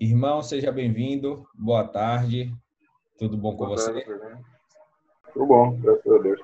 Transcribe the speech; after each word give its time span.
Irmão, 0.00 0.40
seja 0.44 0.70
bem-vindo. 0.70 1.44
Boa 1.52 1.82
tarde. 1.82 2.54
Tudo 3.18 3.36
bom 3.36 3.56
com 3.56 3.66
Boa 3.66 3.76
você? 3.76 3.92
Tarde, 3.92 4.44
Tudo 5.32 5.46
bom, 5.46 5.76
graças 5.80 6.12
a 6.12 6.18
Deus. 6.18 6.40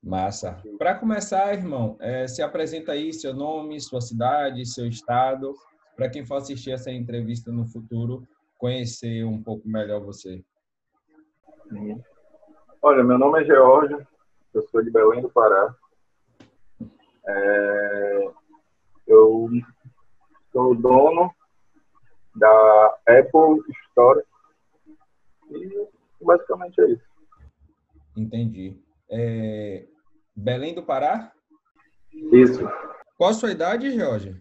Massa. 0.00 0.62
Para 0.78 0.94
começar, 0.94 1.52
irmão, 1.52 1.96
é, 1.98 2.28
se 2.28 2.42
apresenta 2.42 2.92
aí 2.92 3.12
seu 3.12 3.34
nome, 3.34 3.80
sua 3.80 4.00
cidade, 4.00 4.64
seu 4.64 4.86
estado, 4.86 5.52
para 5.96 6.08
quem 6.08 6.24
for 6.24 6.36
assistir 6.36 6.70
essa 6.70 6.92
entrevista 6.92 7.50
no 7.50 7.66
futuro, 7.66 8.22
conhecer 8.56 9.24
um 9.24 9.42
pouco 9.42 9.68
melhor 9.68 10.00
você. 10.00 10.44
Olha, 12.80 13.02
meu 13.02 13.18
nome 13.18 13.42
é 13.42 13.46
George, 13.46 13.96
eu 14.54 14.62
sou 14.68 14.80
de 14.80 14.92
Belém 14.92 15.22
do 15.22 15.28
Pará. 15.28 15.74
É, 17.26 18.30
eu 19.08 19.50
sou 20.52 20.72
dono 20.76 21.34
da 22.36 22.98
Apple 23.08 23.62
Store. 23.88 24.22
E 25.50 25.88
basicamente 26.24 26.80
é 26.80 26.90
isso. 26.90 27.04
Entendi. 28.16 28.80
É... 29.10 29.86
Belém 30.34 30.74
do 30.74 30.82
Pará? 30.82 31.32
Isso. 32.32 32.68
Qual 33.16 33.30
a 33.30 33.34
sua 33.34 33.50
idade, 33.50 33.98
Jorge? 33.98 34.40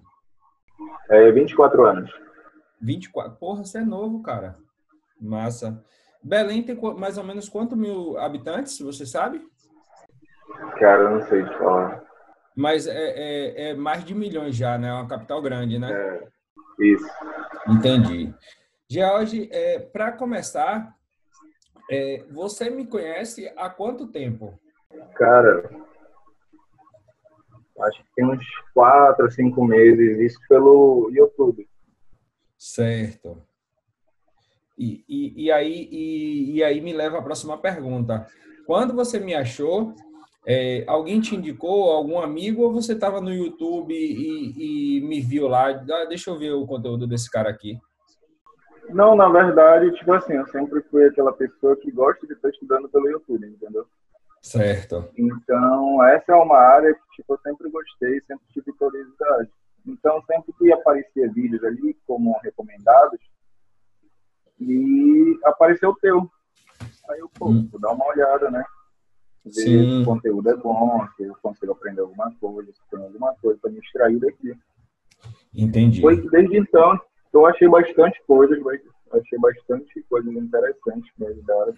É 1.10 1.32
24 1.32 1.86
anos. 1.86 2.12
24? 2.82 3.38
Porra, 3.38 3.64
você 3.64 3.80
é 3.80 3.86
novo, 3.86 4.22
cara. 4.22 4.56
Massa. 5.20 5.84
Belém 6.24 6.64
tem 6.64 6.76
mais 6.98 7.18
ou 7.18 7.24
menos 7.24 7.48
quanto 7.48 7.76
mil 7.76 8.18
habitantes, 8.18 8.80
você 8.80 9.06
sabe? 9.06 9.42
Cara, 10.80 11.04
eu 11.04 11.12
não 11.12 11.22
sei 11.28 11.44
te 11.44 11.58
falar. 11.58 12.04
Mas 12.56 12.88
é, 12.88 12.94
é, 12.94 13.70
é 13.70 13.74
mais 13.74 14.04
de 14.04 14.16
milhões 14.16 14.56
já, 14.56 14.78
né? 14.78 14.90
É 14.90 14.94
uma 14.94 15.08
capital 15.08 15.42
grande, 15.42 15.78
né? 15.78 15.92
É, 15.92 16.28
isso. 16.80 17.06
Entendi. 17.68 18.34
George, 18.90 19.50
é, 19.52 19.80
para 19.80 20.12
começar, 20.12 20.96
é, 21.90 22.24
você 22.32 22.70
me 22.70 22.86
conhece 22.86 23.52
há 23.58 23.70
quanto 23.70 24.08
tempo? 24.08 24.60
Cara, 25.16 25.70
acho 27.82 28.04
que 28.04 28.10
tem 28.16 28.26
uns 28.26 28.46
quatro, 28.74 29.30
cinco 29.32 29.64
meses, 29.66 30.20
isso 30.20 30.40
pelo 30.48 31.10
YouTube. 31.12 31.68
Certo. 32.58 33.42
E, 34.78 35.04
e, 35.08 35.46
e 35.46 35.52
aí, 35.52 35.88
e, 35.92 36.56
e, 36.56 36.64
aí 36.64 36.82
me 36.82 36.94
leva 36.94 37.20
à 37.20 37.22
próxima 37.22 37.58
pergunta. 37.58 38.28
Quando 38.66 38.94
você 38.94 39.20
me 39.20 39.34
achou, 39.34 39.96
é, 40.48 40.84
alguém 40.88 41.20
te 41.20 41.36
indicou, 41.36 41.92
algum 41.92 42.20
amigo, 42.20 42.64
ou 42.64 42.74
você 42.74 42.94
estava 42.94 43.20
no 43.20 43.34
YouTube 43.34 43.94
e, 43.94 44.98
e, 44.98 45.02
me 45.02 45.20
viu 45.22 45.48
lá? 45.48 45.70
Ah, 45.70 46.06
deixa 46.06 46.30
eu 46.30 46.38
ver 46.38 46.52
o 46.52 46.68
conteúdo 46.68 47.08
desse 47.08 47.30
cara 47.30 47.50
aqui. 47.50 47.80
Não, 48.90 49.16
na 49.16 49.28
verdade, 49.28 49.92
tipo 49.96 50.14
assim, 50.14 50.34
eu 50.34 50.46
sempre 50.48 50.82
fui 50.84 51.06
aquela 51.06 51.34
pessoa 51.34 51.76
que 51.76 51.92
gosta 51.92 52.28
de 52.28 52.34
estar 52.34 52.50
estudando 52.50 52.88
pelo 52.90 53.10
YouTube, 53.10 53.48
entendeu? 53.48 53.86
Certo. 54.42 55.10
Então, 55.18 56.04
essa 56.04 56.34
é 56.34 56.36
uma 56.36 56.58
área 56.58 56.94
que 56.94 57.16
tipo, 57.16 57.34
eu 57.34 57.40
sempre 57.40 57.70
gostei, 57.72 58.22
sempre 58.22 58.46
tive 58.54 58.72
curiosidade. 58.74 59.50
Então, 59.88 60.22
sempre 60.28 60.54
que 60.54 60.72
aparecia 60.72 61.32
vídeos 61.32 61.64
ali 61.64 61.98
como 62.06 62.38
recomendados, 62.44 63.20
e 64.60 65.40
apareceu 65.44 65.90
o 65.90 65.96
teu. 65.96 66.30
Aí 67.10 67.20
eu, 67.20 67.30
pô, 67.30 67.50
hum. 67.50 67.68
vou 67.72 67.80
dar 67.80 67.92
uma 67.92 68.06
olhada, 68.06 68.50
né? 68.50 68.64
Ver 69.46 69.54
Sim. 69.54 69.96
se 69.96 70.02
o 70.02 70.06
conteúdo 70.06 70.50
é 70.50 70.56
bom, 70.56 71.08
se 71.16 71.24
eu 71.24 71.36
consigo 71.42 71.72
aprender 71.72 72.02
alguma 72.02 72.34
coisa, 72.40 72.72
se 72.72 72.82
tem 72.90 73.00
alguma 73.00 73.34
coisa 73.36 73.60
para 73.62 73.72
me 73.72 73.80
extrair 73.80 74.20
daqui. 74.20 74.58
Entendi. 75.54 76.02
Foi 76.02 76.18
desde 76.30 76.58
então 76.58 77.00
eu 77.34 77.46
achei 77.46 77.68
bastante 77.68 78.22
coisas, 78.26 78.58
achei 79.12 79.40
bastante 79.40 80.02
coisas 80.10 80.34
interessantes 80.34 81.12
que 81.12 81.22
me 81.22 81.28
ajudaram. 81.28 81.74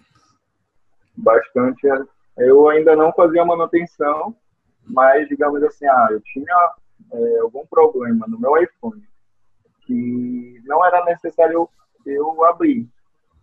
Bastante. 1.16 1.88
Eu 2.36 2.68
ainda 2.68 2.94
não 2.94 3.12
fazia 3.12 3.44
manutenção, 3.44 4.36
mas 4.84 5.28
digamos 5.28 5.62
assim, 5.64 5.86
ah, 5.86 6.08
eu 6.12 6.20
tinha 6.20 6.74
é, 7.12 7.38
algum 7.40 7.66
problema 7.66 8.26
no 8.28 8.38
meu 8.38 8.56
iPhone 8.62 9.02
que 9.84 10.62
não 10.64 10.84
era 10.86 11.04
necessário 11.06 11.68
eu 12.06 12.44
abrir, 12.44 12.88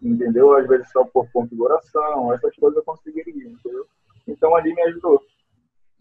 entendeu? 0.01 0.55
Às 0.55 0.67
vezes 0.67 0.89
só 0.91 1.03
por 1.03 1.29
configuração, 1.31 2.31
essas 2.33 2.55
coisas 2.55 2.77
eu 2.77 2.83
conseguiria, 2.83 3.50
entendeu? 3.50 3.85
Então 4.28 4.56
ali 4.56 4.74
me 4.74 4.81
ajudou. 4.84 5.22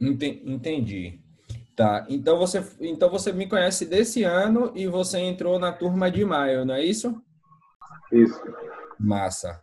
Entendi. 0.00 1.20
Tá. 1.76 2.06
Então 2.08 2.38
você, 2.38 2.64
então 2.80 3.10
você 3.10 3.32
me 3.32 3.48
conhece 3.48 3.84
desse 3.84 4.22
ano 4.22 4.72
e 4.74 4.86
você 4.86 5.18
entrou 5.18 5.58
na 5.58 5.72
turma 5.72 6.10
de 6.10 6.24
maio, 6.24 6.64
não 6.64 6.74
é 6.74 6.84
isso? 6.84 7.20
Isso. 8.12 8.40
Massa. 8.98 9.60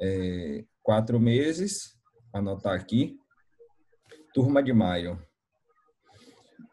É, 0.00 0.64
quatro 0.82 1.20
meses, 1.20 1.94
anotar 2.32 2.74
aqui. 2.74 3.16
Turma 4.32 4.62
de 4.62 4.72
maio. 4.72 5.20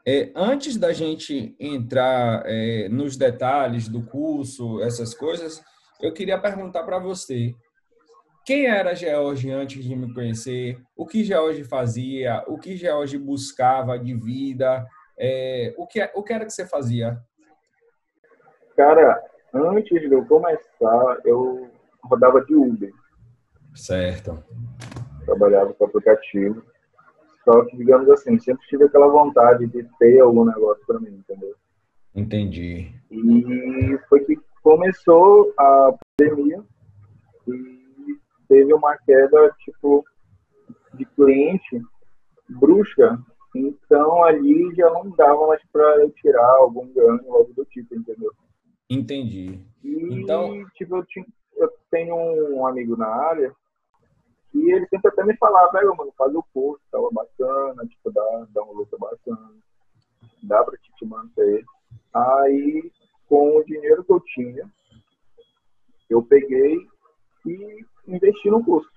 É, 0.08 0.32
antes 0.34 0.78
da 0.78 0.94
gente 0.94 1.54
entrar 1.60 2.44
é, 2.46 2.88
nos 2.88 3.18
detalhes 3.18 3.90
do 3.90 4.06
curso, 4.06 4.82
essas 4.82 5.14
coisas, 5.14 5.62
eu 6.02 6.14
queria 6.14 6.40
perguntar 6.40 6.84
para 6.84 6.98
você 6.98 7.54
quem 8.48 8.66
era 8.66 8.96
George 8.96 9.52
antes 9.52 9.84
de 9.84 9.94
me 9.94 10.14
conhecer, 10.14 10.82
o 10.96 11.06
que 11.06 11.22
George 11.22 11.66
fazia, 11.66 12.46
o 12.48 12.58
que 12.58 12.78
George 12.78 13.18
buscava 13.18 14.00
de 14.00 14.14
vida, 14.14 14.88
é, 15.20 15.76
o, 15.78 15.86
que, 15.86 16.02
o 16.16 16.24
que 16.24 16.32
era 16.32 16.46
que 16.46 16.54
você 16.54 16.66
fazia? 16.66 17.20
Cara, 18.78 19.22
antes 19.54 20.00
de 20.00 20.14
eu 20.14 20.26
começar, 20.26 21.20
eu 21.26 21.70
rodava 22.02 22.40
de 22.46 22.56
Uber. 22.56 22.94
Certo. 23.76 24.42
Trabalhava 25.26 25.74
com 25.74 25.84
aplicativo. 25.84 26.64
Só 27.44 27.66
que, 27.66 27.76
digamos 27.76 28.10
assim, 28.10 28.40
sempre 28.40 28.66
tive 28.68 28.86
aquela 28.86 29.10
vontade 29.10 29.68
de 29.68 29.84
ter 30.00 30.22
algum 30.22 30.46
negócio 30.46 30.86
para 30.88 31.02
mim, 31.02 31.22
entendeu? 31.28 31.54
Entendi. 32.16 32.94
E 33.12 34.00
foi 34.08 34.22
que 34.24 34.40
começou 34.64 35.54
a 35.58 35.94
pandemia 36.18 36.64
e 37.46 37.77
teve 38.48 38.74
uma 38.74 38.98
queda, 38.98 39.54
tipo, 39.60 40.06
de 40.94 41.06
cliente 41.06 41.82
brusca, 42.50 43.20
então 43.56 44.24
ali 44.24 44.74
já 44.76 44.90
não 44.90 45.10
dava 45.12 45.48
mais 45.48 45.62
para 45.72 46.10
tirar 46.12 46.56
algum 46.58 46.88
ganho, 46.94 47.34
algo 47.34 47.54
do 47.54 47.66
tipo, 47.66 47.96
entendeu? 47.96 48.32
Entendi. 48.90 49.60
E, 49.84 50.14
então, 50.14 50.66
tipo, 50.76 50.98
eu, 50.98 51.06
tinha, 51.06 51.26
eu 51.56 51.72
tenho 51.92 52.16
um 52.16 52.66
amigo 52.66 52.96
na 52.96 53.08
área 53.08 53.54
e 54.54 54.72
ele 54.72 54.88
sempre 54.88 55.10
até 55.10 55.24
me 55.24 55.36
falava, 55.38 55.72
velho, 55.74 55.96
mano, 55.96 56.14
faz 56.18 56.34
o 56.34 56.44
curso, 56.54 56.82
tava 56.92 57.10
bacana, 57.12 57.86
tipo, 57.86 58.12
dá, 58.12 58.48
dá 58.50 58.64
um 58.64 58.74
lucro 58.74 58.98
bacana, 58.98 59.52
dá 60.44 60.64
pra 60.64 60.78
te 60.78 61.06
manter. 61.06 61.66
Aí, 62.14 62.92
com 63.28 63.58
o 63.58 63.64
dinheiro 63.64 64.04
que 64.04 64.12
eu 64.12 64.20
tinha, 64.22 64.70
eu 66.10 66.24
peguei 66.24 66.78
e 67.46 67.86
investir 68.08 68.52
no 68.52 68.64
curso. 68.64 68.90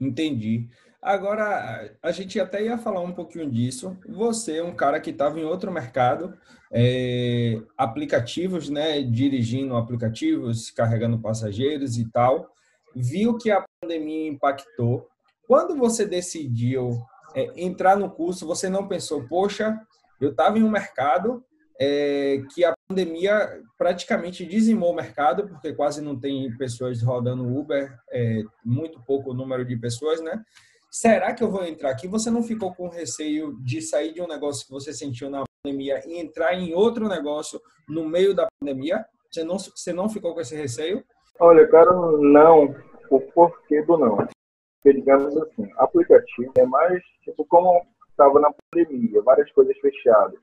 Entendi. 0.00 0.68
Agora, 1.00 1.96
a 2.02 2.10
gente 2.10 2.40
até 2.40 2.64
ia 2.64 2.76
falar 2.78 3.00
um 3.00 3.12
pouquinho 3.12 3.48
disso. 3.48 3.96
Você 4.08 4.58
é 4.58 4.64
um 4.64 4.74
cara 4.74 5.00
que 5.00 5.10
estava 5.10 5.38
em 5.38 5.44
outro 5.44 5.70
mercado, 5.70 6.36
é, 6.72 7.60
aplicativos, 7.76 8.68
né? 8.68 9.02
Dirigindo 9.02 9.76
aplicativos, 9.76 10.70
carregando 10.70 11.20
passageiros 11.20 11.96
e 11.96 12.10
tal. 12.10 12.50
Viu 12.94 13.38
que 13.38 13.50
a 13.50 13.64
pandemia 13.80 14.28
impactou. 14.28 15.06
Quando 15.46 15.76
você 15.76 16.04
decidiu 16.04 17.00
é, 17.34 17.52
entrar 17.54 17.96
no 17.96 18.10
curso, 18.10 18.46
você 18.46 18.68
não 18.68 18.88
pensou, 18.88 19.28
poxa, 19.28 19.78
eu 20.20 20.30
estava 20.30 20.58
em 20.58 20.64
um 20.64 20.70
mercado 20.70 21.44
é, 21.80 22.42
que 22.54 22.64
a 22.64 22.74
pandemia 22.88 23.60
praticamente 23.76 24.46
dizimou 24.46 24.92
o 24.92 24.96
mercado, 24.96 25.46
porque 25.46 25.72
quase 25.72 26.02
não 26.02 26.18
tem 26.18 26.54
pessoas 26.56 27.02
rodando 27.02 27.46
Uber, 27.46 27.94
é, 28.10 28.42
muito 28.64 29.00
pouco 29.04 29.30
o 29.30 29.34
número 29.34 29.64
de 29.64 29.76
pessoas, 29.76 30.20
né? 30.20 30.42
Será 30.90 31.34
que 31.34 31.42
eu 31.42 31.50
vou 31.50 31.64
entrar 31.64 31.90
aqui? 31.90 32.08
Você 32.08 32.30
não 32.30 32.42
ficou 32.42 32.74
com 32.74 32.88
receio 32.88 33.58
de 33.62 33.82
sair 33.82 34.14
de 34.14 34.22
um 34.22 34.26
negócio 34.26 34.64
que 34.66 34.72
você 34.72 34.92
sentiu 34.92 35.28
na 35.28 35.44
pandemia 35.62 36.00
e 36.06 36.18
entrar 36.18 36.54
em 36.54 36.72
outro 36.72 37.08
negócio 37.08 37.60
no 37.88 38.08
meio 38.08 38.34
da 38.34 38.46
pandemia? 38.58 39.04
Você 39.30 39.44
não, 39.44 39.58
você 39.58 39.92
não 39.92 40.08
ficou 40.08 40.32
com 40.32 40.40
esse 40.40 40.56
receio? 40.56 41.04
Olha, 41.38 41.66
cara, 41.68 41.92
não. 41.92 42.74
O 43.10 43.20
porquê 43.20 43.82
do 43.82 43.98
não? 43.98 44.16
Porque, 44.16 44.98
digamos 44.98 45.36
assim, 45.36 45.70
aplicativo 45.76 46.52
é 46.56 46.64
mais, 46.64 47.02
tipo, 47.22 47.44
como 47.44 47.82
estava 48.08 48.40
na 48.40 48.50
pandemia, 48.72 49.20
várias 49.22 49.50
coisas 49.52 49.76
fechadas 49.78 50.40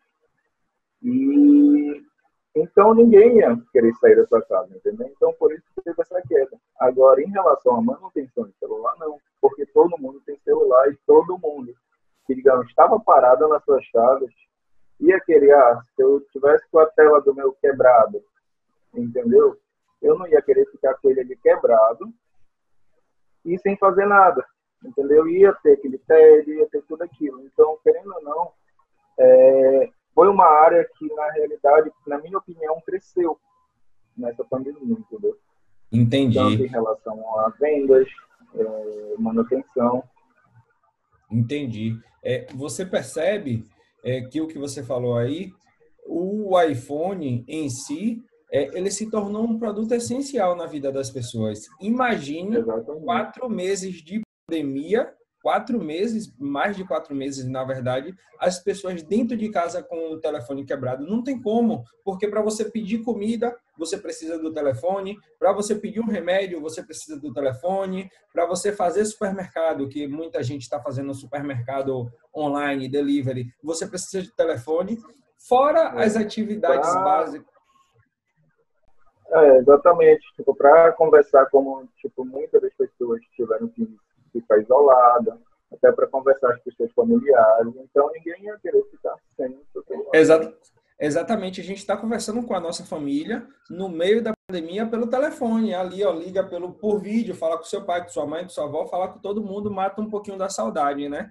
e 1.03 2.03
então 2.55 2.93
ninguém 2.93 3.37
ia 3.37 3.57
querer 3.71 3.93
sair 3.95 4.15
da 4.15 4.27
sua 4.27 4.41
casa, 4.43 4.75
entendeu? 4.75 5.07
Então 5.07 5.33
por 5.33 5.51
isso 5.51 5.63
que 5.75 5.81
teve 5.81 6.01
essa 6.01 6.21
queda. 6.21 6.57
Agora, 6.79 7.21
em 7.21 7.29
relação 7.29 7.75
à 7.75 7.81
manutenção 7.81 8.45
de 8.45 8.53
celular, 8.59 8.95
não, 8.99 9.17
porque 9.41 9.65
todo 9.65 9.97
mundo 9.99 10.21
tem 10.25 10.37
celular 10.43 10.87
e 10.89 10.97
todo 11.05 11.39
mundo 11.39 11.73
que, 12.25 12.35
digamos, 12.35 12.67
estava 12.67 12.99
parado 12.99 13.47
nas 13.47 13.63
suas 13.63 13.89
casas, 13.91 14.31
ia 14.99 15.19
querer, 15.19 15.53
ah, 15.53 15.81
se 15.95 16.01
eu 16.01 16.21
tivesse 16.31 16.65
com 16.71 16.79
a 16.79 16.85
tela 16.85 17.19
do 17.21 17.33
meu 17.33 17.53
quebrado, 17.53 18.23
entendeu? 18.93 19.57
Eu 20.01 20.17
não 20.17 20.27
ia 20.27 20.41
querer 20.41 20.65
ficar 20.71 20.93
com 20.95 21.09
ele 21.09 21.21
ali 21.21 21.35
quebrado 21.37 22.13
e 23.45 23.57
sem 23.59 23.77
fazer 23.77 24.05
nada, 24.05 24.45
entendeu? 24.83 25.27
Ia 25.27 25.53
ter 25.55 25.73
aquele 25.73 25.97
TED, 25.97 26.51
ia 26.51 26.69
ter 26.69 26.81
tudo 26.83 27.03
aquilo. 27.03 27.41
Então, 27.41 27.77
querendo 27.83 28.13
ou 28.13 28.21
não, 28.21 28.51
é, 29.17 29.89
foi 30.13 30.27
uma 30.27 30.45
área 30.45 30.87
que, 30.97 31.07
na 31.13 31.31
realidade, 31.31 31.91
na 32.07 32.19
minha 32.19 32.37
opinião, 32.37 32.79
cresceu 32.85 33.39
nessa 34.15 34.43
pandemia, 34.43 34.97
entendeu? 34.97 35.37
Entendi. 35.91 36.35
Tanto 36.35 36.63
em 36.63 36.67
relação 36.67 37.39
a 37.39 37.49
vendas, 37.59 38.07
é, 38.55 39.15
manutenção. 39.17 40.03
Entendi. 41.31 41.97
É, 42.23 42.45
você 42.53 42.85
percebe 42.85 43.65
é, 44.03 44.21
que 44.21 44.39
o 44.39 44.47
que 44.47 44.57
você 44.57 44.83
falou 44.83 45.17
aí, 45.17 45.51
o 46.05 46.59
iPhone 46.61 47.43
em 47.47 47.69
si, 47.69 48.21
é, 48.51 48.77
ele 48.77 48.91
se 48.91 49.09
tornou 49.09 49.43
um 49.43 49.57
produto 49.57 49.93
essencial 49.93 50.55
na 50.55 50.67
vida 50.67 50.91
das 50.91 51.09
pessoas. 51.09 51.61
Imagine 51.81 52.57
Exatamente. 52.57 53.03
quatro 53.03 53.49
meses 53.49 53.95
de 53.95 54.21
pandemia 54.47 55.11
quatro 55.43 55.77
meses, 55.77 56.33
mais 56.39 56.77
de 56.77 56.87
quatro 56.87 57.13
meses, 57.13 57.45
na 57.45 57.65
verdade, 57.65 58.15
as 58.39 58.63
pessoas 58.63 59.03
dentro 59.03 59.35
de 59.35 59.49
casa 59.49 59.83
com 59.83 60.13
o 60.13 60.19
telefone 60.19 60.65
quebrado. 60.65 61.05
Não 61.05 61.21
tem 61.21 61.39
como, 61.39 61.83
porque 62.01 62.29
para 62.29 62.41
você 62.41 62.63
pedir 62.63 63.03
comida, 63.03 63.53
você 63.77 63.97
precisa 63.97 64.39
do 64.39 64.53
telefone, 64.53 65.17
para 65.37 65.51
você 65.51 65.75
pedir 65.75 65.99
um 65.99 66.07
remédio, 66.07 66.61
você 66.61 66.81
precisa 66.81 67.19
do 67.19 67.33
telefone, 67.33 68.09
para 68.31 68.45
você 68.45 68.71
fazer 68.71 69.03
supermercado, 69.03 69.89
que 69.89 70.07
muita 70.07 70.41
gente 70.41 70.61
está 70.61 70.79
fazendo 70.79 71.13
supermercado 71.13 72.09
online, 72.33 72.87
delivery, 72.87 73.53
você 73.61 73.85
precisa 73.85 74.23
de 74.23 74.33
telefone, 74.33 74.97
fora 75.37 75.89
as 75.89 76.15
atividades 76.15 76.89
pra... 76.89 77.03
básicas. 77.03 77.53
É, 79.29 79.57
exatamente. 79.57 80.23
Tipo, 80.37 80.55
para 80.55 80.93
conversar 80.93 81.47
como 81.47 81.85
tipo, 81.97 82.23
muitas 82.23 82.61
das 82.61 82.73
pessoas 82.75 83.19
tiveram 83.35 83.67
que 83.67 83.89
ficar 84.41 84.59
isolada, 84.59 85.37
até 85.71 85.91
para 85.91 86.07
conversar 86.07 86.59
com 86.59 86.69
os 86.69 86.75
seus 86.75 86.91
familiares. 86.93 87.73
Então, 87.77 88.09
ninguém 88.11 88.45
ia 88.45 88.57
querer 88.59 88.83
ficar 88.91 89.15
sem 89.37 89.59
Exato. 90.13 90.53
Exatamente, 90.99 91.59
a 91.59 91.63
gente 91.63 91.79
está 91.79 91.97
conversando 91.97 92.43
com 92.43 92.53
a 92.53 92.59
nossa 92.59 92.85
família 92.85 93.45
no 93.69 93.89
meio 93.89 94.23
da 94.23 94.31
pandemia 94.47 94.85
pelo 94.85 95.07
telefone, 95.07 95.73
ali, 95.73 96.03
ó, 96.03 96.13
liga 96.13 96.43
pelo 96.43 96.71
por 96.71 97.01
vídeo, 97.01 97.35
fala 97.35 97.57
com 97.57 97.63
seu 97.63 97.83
pai, 97.83 98.03
com 98.03 98.09
sua 98.09 98.25
mãe, 98.25 98.43
com 98.43 98.49
sua 98.49 98.65
avó, 98.65 98.85
fala 98.85 99.07
com 99.09 99.19
todo 99.19 99.43
mundo, 99.43 99.71
mata 99.71 99.99
um 99.99 100.09
pouquinho 100.09 100.37
da 100.37 100.49
saudade, 100.49 101.09
né? 101.09 101.29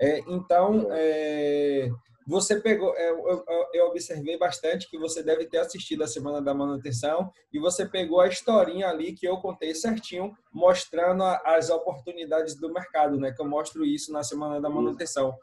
É, 0.00 0.18
então, 0.26 0.88
é, 0.90 1.88
você 2.26 2.58
pegou, 2.60 2.94
é, 2.96 3.10
eu, 3.10 3.44
eu, 3.72 3.86
observei 3.86 4.38
bastante 4.38 4.88
que 4.88 4.98
você 4.98 5.22
deve 5.22 5.46
ter 5.46 5.58
assistido 5.58 6.02
a 6.02 6.06
Semana 6.06 6.40
da 6.40 6.54
Manutenção 6.54 7.30
e 7.52 7.58
você 7.58 7.86
pegou 7.86 8.20
a 8.20 8.28
historinha 8.28 8.88
ali 8.88 9.12
que 9.12 9.26
eu 9.26 9.36
contei 9.38 9.74
certinho, 9.74 10.34
mostrando 10.52 11.22
as 11.22 11.68
oportunidades 11.70 12.54
do 12.54 12.72
mercado, 12.72 13.18
né? 13.18 13.32
Que 13.32 13.42
eu 13.42 13.48
mostro 13.48 13.84
isso 13.84 14.12
na 14.12 14.22
Semana 14.22 14.60
da 14.60 14.70
Manutenção. 14.70 15.36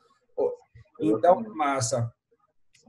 Então, 1.00 1.42
massa. 1.56 2.12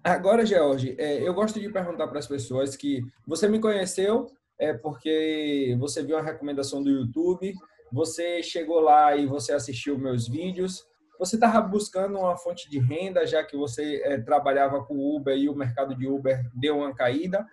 Agora, 0.02 0.44
George, 0.44 0.96
é, 0.98 1.26
eu 1.26 1.32
gosto 1.32 1.60
de 1.60 1.70
perguntar 1.70 2.08
para 2.08 2.18
as 2.18 2.26
pessoas 2.26 2.76
que 2.76 3.02
você 3.26 3.46
me 3.46 3.60
conheceu 3.60 4.26
é 4.58 4.72
porque 4.72 5.76
você 5.78 6.02
viu 6.02 6.16
a 6.16 6.22
recomendação 6.22 6.82
do 6.82 6.90
YouTube, 6.90 7.54
você 7.92 8.42
chegou 8.42 8.80
lá 8.80 9.16
e 9.16 9.26
você 9.26 9.52
assistiu 9.52 9.98
meus 9.98 10.28
vídeos, 10.28 10.86
você 11.22 11.36
estava 11.36 11.60
buscando 11.60 12.18
uma 12.18 12.36
fonte 12.36 12.68
de 12.68 12.80
renda, 12.80 13.24
já 13.24 13.44
que 13.44 13.56
você 13.56 14.02
é, 14.02 14.20
trabalhava 14.20 14.84
com 14.84 15.16
Uber 15.16 15.36
e 15.36 15.48
o 15.48 15.54
mercado 15.54 15.94
de 15.94 16.08
Uber 16.08 16.42
deu 16.52 16.78
uma 16.78 16.92
caída, 16.92 17.46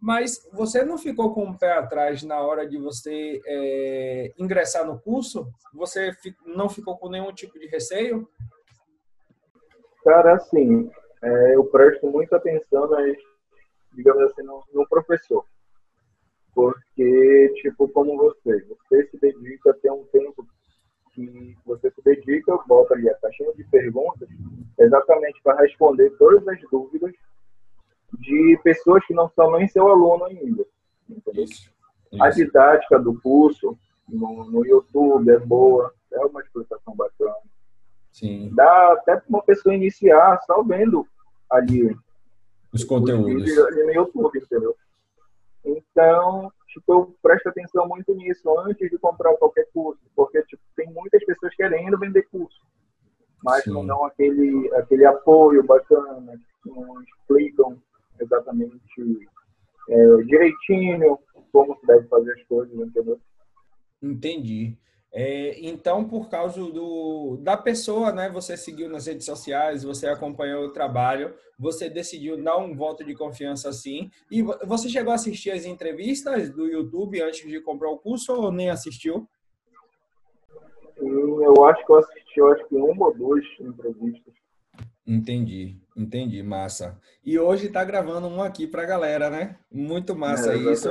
mas 0.00 0.48
você 0.54 0.82
não 0.82 0.96
ficou 0.96 1.34
com 1.34 1.50
o 1.50 1.58
pé 1.58 1.72
atrás 1.72 2.22
na 2.22 2.40
hora 2.40 2.66
de 2.66 2.78
você 2.78 3.38
é, 3.44 4.32
ingressar 4.38 4.86
no 4.86 4.98
curso? 4.98 5.46
Você 5.74 6.16
não 6.46 6.70
ficou 6.70 6.96
com 6.96 7.10
nenhum 7.10 7.30
tipo 7.30 7.58
de 7.58 7.66
receio? 7.66 8.26
Cara, 10.02 10.36
assim, 10.36 10.90
é, 11.22 11.56
eu 11.56 11.64
presto 11.66 12.06
muita 12.06 12.38
atenção, 12.38 12.88
nas, 12.88 13.18
digamos 13.92 14.22
assim, 14.30 14.42
no, 14.42 14.64
no 14.72 14.88
professor. 14.88 15.44
Porque, 16.54 17.52
tipo, 17.60 17.86
como 17.90 18.16
você, 18.16 18.64
você 18.64 19.06
se 19.10 19.20
dedica 19.20 19.72
a 19.72 19.74
ter 19.74 19.92
um 19.92 20.06
tempo 20.06 20.42
que 21.26 21.58
você 21.64 21.90
se 21.90 22.02
dedica, 22.02 22.56
bota 22.66 22.94
ali 22.94 23.08
a 23.08 23.14
caixinha 23.16 23.52
de 23.54 23.64
perguntas, 23.64 24.28
exatamente 24.78 25.40
para 25.42 25.60
responder 25.60 26.10
todas 26.18 26.46
as 26.48 26.60
dúvidas 26.70 27.12
de 28.18 28.58
pessoas 28.62 29.04
que 29.06 29.14
não 29.14 29.28
são 29.30 29.52
nem 29.52 29.68
seu 29.68 29.88
aluno 29.88 30.24
ainda. 30.24 30.64
Entendeu? 31.08 31.44
Isso, 31.44 31.70
isso. 32.12 32.22
A 32.22 32.30
didática 32.30 32.98
do 32.98 33.20
curso 33.20 33.78
no, 34.08 34.50
no 34.50 34.66
YouTube 34.66 35.30
é 35.30 35.38
boa, 35.38 35.92
é 36.12 36.18
uma 36.20 36.40
explicação 36.40 36.94
bacana. 36.94 37.36
Sim. 38.12 38.50
Dá 38.54 38.92
até 38.92 39.16
para 39.16 39.28
uma 39.28 39.42
pessoa 39.42 39.74
iniciar 39.74 40.40
só 40.44 40.62
vendo 40.62 41.06
ali 41.48 41.96
os 42.72 42.84
conteúdos 42.84 43.58
ali 43.58 43.84
no 43.84 43.92
YouTube, 43.92 44.38
entendeu? 44.38 44.76
Então, 45.64 46.52
tipo, 46.70 46.92
eu 46.92 47.16
presto 47.22 47.48
atenção 47.48 47.86
muito 47.86 48.14
nisso 48.14 48.58
antes 48.60 48.90
de 48.90 48.98
comprar 48.98 49.36
qualquer 49.36 49.68
curso, 49.72 50.00
porque 50.14 50.42
tipo, 50.44 50.62
tem 50.76 50.90
muitas 50.92 51.24
pessoas 51.24 51.54
querendo 51.54 51.98
vender 51.98 52.22
curso, 52.30 52.60
mas 53.42 53.64
Sim. 53.64 53.72
não 53.72 53.86
dão 53.86 54.04
aquele, 54.04 54.72
aquele 54.74 55.04
apoio 55.04 55.62
bacana, 55.62 56.40
não 56.64 57.02
explicam 57.02 57.76
exatamente 58.20 59.28
é, 59.88 60.16
direitinho 60.24 61.18
como 61.52 61.76
se 61.78 61.86
deve 61.86 62.06
fazer 62.08 62.32
as 62.32 62.42
coisas, 62.44 62.74
entendeu? 62.74 63.18
Entendi. 64.02 64.78
É, 65.12 65.58
então, 65.60 66.04
por 66.04 66.28
causa 66.28 66.60
do, 66.60 67.36
da 67.42 67.56
pessoa, 67.56 68.12
né, 68.12 68.30
você 68.30 68.56
seguiu 68.56 68.88
nas 68.88 69.06
redes 69.06 69.26
sociais, 69.26 69.82
você 69.82 70.06
acompanhou 70.06 70.66
o 70.66 70.72
trabalho, 70.72 71.34
você 71.58 71.90
decidiu 71.90 72.42
dar 72.42 72.56
um 72.58 72.76
voto 72.76 73.04
de 73.04 73.14
confiança 73.14 73.68
assim. 73.68 74.08
E 74.30 74.42
você 74.42 74.88
chegou 74.88 75.10
a 75.10 75.16
assistir 75.16 75.50
as 75.50 75.64
entrevistas 75.64 76.48
do 76.50 76.66
YouTube 76.66 77.20
antes 77.20 77.46
de 77.48 77.60
comprar 77.60 77.90
o 77.90 77.98
curso 77.98 78.32
ou 78.32 78.52
nem 78.52 78.70
assistiu? 78.70 79.28
Eu 80.96 81.64
acho 81.64 81.84
que 81.84 81.92
eu 81.92 81.96
assisti, 81.96 82.38
eu 82.38 82.52
acho 82.52 82.68
que 82.68 82.76
uma 82.76 83.06
ou 83.06 83.14
duas 83.14 83.44
entrevistas. 83.58 84.34
Entendi, 85.04 85.76
entendi, 85.96 86.40
massa. 86.40 87.00
E 87.24 87.36
hoje 87.36 87.66
está 87.66 87.82
gravando 87.82 88.28
um 88.28 88.40
aqui 88.40 88.66
para 88.66 88.82
a 88.82 88.86
galera, 88.86 89.28
né? 89.28 89.58
Muito 89.72 90.14
massa 90.14 90.52
é, 90.52 90.56
isso 90.56 90.90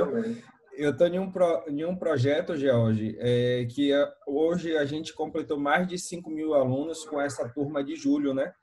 eu 0.80 0.92
estou 0.92 1.06
em, 1.06 1.18
um 1.18 1.30
pro, 1.30 1.62
em 1.68 1.84
um 1.84 1.94
projeto, 1.94 2.56
George, 2.56 3.14
é, 3.18 3.66
que 3.66 3.92
é, 3.92 4.10
hoje 4.26 4.74
a 4.78 4.84
gente 4.86 5.12
completou 5.12 5.58
mais 5.58 5.86
de 5.86 5.98
5 5.98 6.30
mil 6.30 6.54
alunos 6.54 7.04
com 7.04 7.20
essa 7.20 7.46
turma 7.46 7.84
de 7.84 7.96
julho, 7.96 8.32
né? 8.32 8.54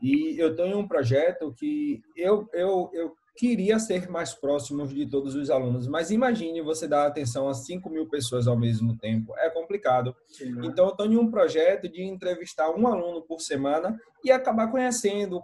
E 0.00 0.40
eu 0.40 0.52
estou 0.52 0.64
em 0.64 0.74
um 0.74 0.88
projeto 0.88 1.52
que 1.52 2.00
eu, 2.16 2.48
eu, 2.54 2.88
eu 2.94 3.12
queria 3.36 3.78
ser 3.78 4.08
mais 4.08 4.32
próximo 4.32 4.86
de 4.86 5.04
todos 5.04 5.34
os 5.34 5.50
alunos, 5.50 5.86
mas 5.86 6.10
imagine 6.10 6.62
você 6.62 6.88
dar 6.88 7.06
atenção 7.06 7.46
a 7.46 7.52
5 7.52 7.90
mil 7.90 8.08
pessoas 8.08 8.46
ao 8.46 8.58
mesmo 8.58 8.96
tempo, 8.96 9.34
é 9.36 9.50
complicado. 9.50 10.16
Sim. 10.28 10.64
Então, 10.64 10.86
eu 10.86 10.92
estou 10.92 11.06
em 11.06 11.18
um 11.18 11.30
projeto 11.30 11.90
de 11.90 12.02
entrevistar 12.02 12.70
um 12.70 12.86
aluno 12.86 13.20
por 13.20 13.42
semana 13.42 14.00
e 14.24 14.32
acabar 14.32 14.70
conhecendo 14.70 15.42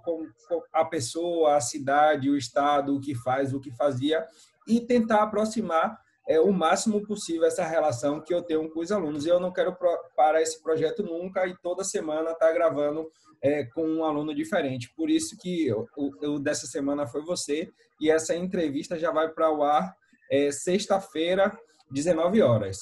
a 0.72 0.84
pessoa, 0.86 1.56
a 1.56 1.60
cidade, 1.60 2.30
o 2.30 2.38
estado, 2.38 2.96
o 2.96 3.00
que 3.00 3.14
faz, 3.14 3.52
o 3.52 3.60
que 3.60 3.70
fazia, 3.70 4.24
e 4.66 4.80
tentar 4.80 5.22
aproximar 5.22 6.05
é, 6.28 6.40
o 6.40 6.52
máximo 6.52 7.06
possível 7.06 7.46
essa 7.46 7.64
relação 7.64 8.20
que 8.20 8.34
eu 8.34 8.42
tenho 8.42 8.68
com 8.70 8.80
os 8.80 8.90
alunos. 8.90 9.24
E 9.24 9.28
eu 9.28 9.38
não 9.38 9.52
quero 9.52 9.76
parar 10.16 10.42
esse 10.42 10.62
projeto 10.62 11.02
nunca 11.02 11.46
e 11.46 11.56
toda 11.62 11.84
semana 11.84 12.32
estar 12.32 12.46
tá 12.46 12.52
gravando 12.52 13.10
é, 13.40 13.64
com 13.64 13.86
um 13.86 14.04
aluno 14.04 14.34
diferente. 14.34 14.92
Por 14.96 15.08
isso 15.08 15.36
que 15.38 15.72
o 15.96 16.38
dessa 16.38 16.66
semana 16.66 17.06
foi 17.06 17.22
você 17.22 17.70
e 18.00 18.10
essa 18.10 18.34
entrevista 18.34 18.98
já 18.98 19.10
vai 19.10 19.28
para 19.28 19.50
o 19.50 19.62
ar 19.62 19.94
é, 20.30 20.50
sexta-feira, 20.50 21.56
19 21.90 22.42
horas. 22.42 22.78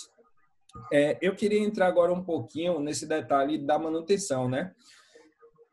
É, 0.93 1.19
eu 1.21 1.35
queria 1.35 1.61
entrar 1.61 1.87
agora 1.87 2.13
um 2.13 2.25
pouquinho 2.25 2.81
nesse 2.81 3.07
detalhe 3.07 3.59
da 3.59 3.79
manutenção, 3.79 4.49
né? 4.49 4.73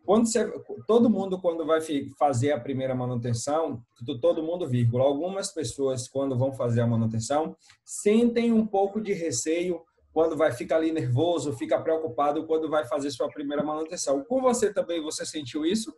Quando 0.06 0.28
você, 0.28 0.52
todo 0.88 1.10
mundo, 1.10 1.40
quando 1.40 1.66
vai 1.66 1.80
fazer 2.18 2.52
a 2.52 2.60
primeira 2.60 2.96
manutenção, 2.96 3.82
todo 4.20 4.44
mundo, 4.44 4.68
vírgula, 4.68 5.04
algumas 5.04 5.52
pessoas, 5.52 6.08
quando 6.08 6.38
vão 6.38 6.54
fazer 6.54 6.82
a 6.82 6.88
manutenção, 6.88 7.56
sentem 7.86 8.52
um 8.52 8.66
pouco 8.66 9.00
de 9.00 9.14
receio 9.14 9.82
quando 10.14 10.36
vai 10.36 10.52
ficar 10.52 10.78
ali 10.78 10.92
nervoso, 10.92 11.54
fica 11.54 11.80
preocupado 11.80 12.46
quando 12.46 12.70
vai 12.70 12.86
fazer 12.86 13.12
sua 13.12 13.30
primeira 13.30 13.64
manutenção. 13.64 14.24
Com 14.24 14.42
você 14.42 14.74
também, 14.74 15.02
você 15.02 15.26
sentiu 15.26 15.66
isso? 15.66 15.96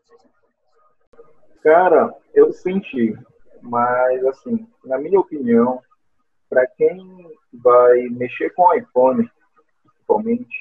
Cara, 1.63 2.13
eu 2.33 2.51
senti, 2.51 3.17
mas 3.61 4.25
assim, 4.25 4.67
na 4.83 4.97
minha 4.97 5.19
opinião, 5.19 5.81
para 6.49 6.67
quem 6.67 7.31
vai 7.53 8.01
mexer 8.09 8.51
com 8.51 8.63
o 8.63 8.73
iPhone, 8.73 9.27
principalmente, 9.81 10.57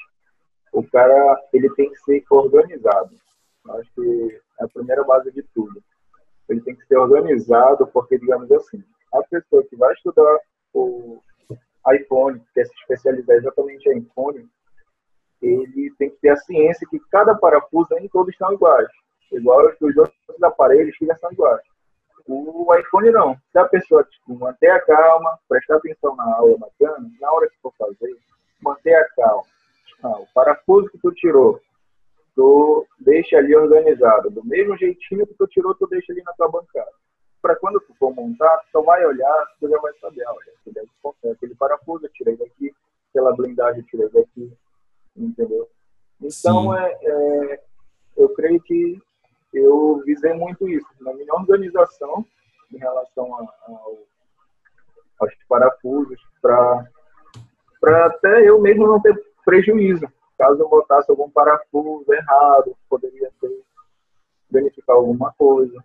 o 0.71 0.81
cara 0.81 1.39
ele 1.51 1.69
tem 1.75 1.91
que 1.91 1.97
ser 1.97 2.23
organizado. 2.31 3.22
Acho 3.69 3.89
que 3.95 4.41
é 4.59 4.63
a 4.63 4.67
primeira 4.67 5.03
base 5.03 5.31
de 5.31 5.43
tudo. 5.53 5.81
Ele 6.49 6.61
tem 6.61 6.75
que 6.75 6.85
ser 6.85 6.97
organizado, 6.97 7.87
porque, 7.87 8.17
digamos 8.17 8.51
assim, 8.51 8.83
a 9.13 9.23
pessoa 9.23 9.63
que 9.63 9.75
vai 9.75 9.93
estudar 9.93 10.39
o, 10.73 11.21
especializar 12.55 13.37
exatamente 13.37 13.89
em 13.89 13.99
iPhone, 13.99 14.47
ele 15.41 15.93
tem 15.97 16.09
que 16.09 16.17
ter 16.17 16.29
a 16.29 16.37
ciência 16.37 16.87
que 16.89 16.99
cada 17.11 17.35
parafuso 17.35 17.93
nem 17.95 18.07
todos 18.07 18.35
são 18.37 18.53
iguais. 18.53 18.87
Igual 19.31 19.65
os 19.81 19.97
outros 19.97 20.43
aparelhos 20.43 20.95
que 20.97 21.05
são 21.15 21.31
iguais. 21.31 21.61
O 22.25 22.73
iPhone 22.75 23.11
não. 23.11 23.35
Se 23.51 23.59
a 23.59 23.65
pessoa 23.65 24.03
tipo, 24.05 24.35
manter 24.35 24.69
a 24.69 24.79
calma, 24.79 25.37
prestar 25.49 25.75
atenção 25.75 26.15
na 26.15 26.35
aula 26.35 26.57
bacana, 26.57 27.09
na 27.19 27.31
hora 27.31 27.49
que 27.49 27.59
for 27.61 27.73
fazer, 27.77 28.17
manter 28.61 28.95
a 28.95 29.09
calma. 29.09 29.43
Ah, 30.03 30.19
o 30.19 30.27
parafuso 30.33 30.89
que 30.89 30.97
tu 30.99 31.11
tirou, 31.13 31.59
tu 32.35 32.85
deixa 32.99 33.37
ali 33.37 33.55
organizado. 33.55 34.29
Do 34.29 34.43
mesmo 34.43 34.77
jeitinho 34.77 35.27
que 35.27 35.33
tu 35.35 35.47
tirou, 35.47 35.75
tu 35.75 35.87
deixa 35.87 36.11
ali 36.11 36.21
na 36.23 36.33
tua 36.33 36.49
bancada. 36.49 36.91
Para 37.41 37.55
quando 37.55 37.79
tu 37.81 37.93
for 37.95 38.13
montar, 38.13 38.61
tu 38.71 38.81
vai 38.83 39.05
olhar, 39.05 39.47
tu 39.59 39.69
já 39.69 39.77
vai 39.79 39.93
saber, 39.99 40.23
olha, 40.27 41.33
aquele 41.33 41.55
parafuso 41.55 42.05
eu 42.05 42.11
tirei 42.11 42.37
daqui, 42.37 42.73
aquela 43.09 43.35
blindagem 43.35 43.81
eu 43.81 43.85
tirei 43.85 44.09
daqui, 44.09 44.53
entendeu? 45.15 45.69
Então, 46.21 46.75
é, 46.75 46.97
é, 47.01 47.63
eu 48.15 48.29
creio 48.29 48.61
que 48.61 48.97
eu 49.53 50.01
visei 50.05 50.33
muito 50.33 50.67
isso, 50.67 50.87
na 51.01 51.13
minha 51.13 51.33
organização 51.33 52.25
em 52.71 52.77
relação 52.77 53.35
a, 53.35 53.39
ao, 53.67 53.97
aos 55.19 55.33
parafusos, 55.47 56.19
para 56.41 56.87
até 58.05 58.49
eu 58.49 58.59
mesmo 58.61 58.87
não 58.87 59.01
ter 59.01 59.13
prejuízo. 59.45 60.07
Caso 60.37 60.61
eu 60.61 60.69
botasse 60.69 61.09
algum 61.09 61.29
parafuso 61.29 62.11
errado, 62.11 62.75
poderia 62.89 63.31
ter, 63.39 63.63
danificar 64.49 64.95
alguma 64.95 65.31
coisa. 65.33 65.83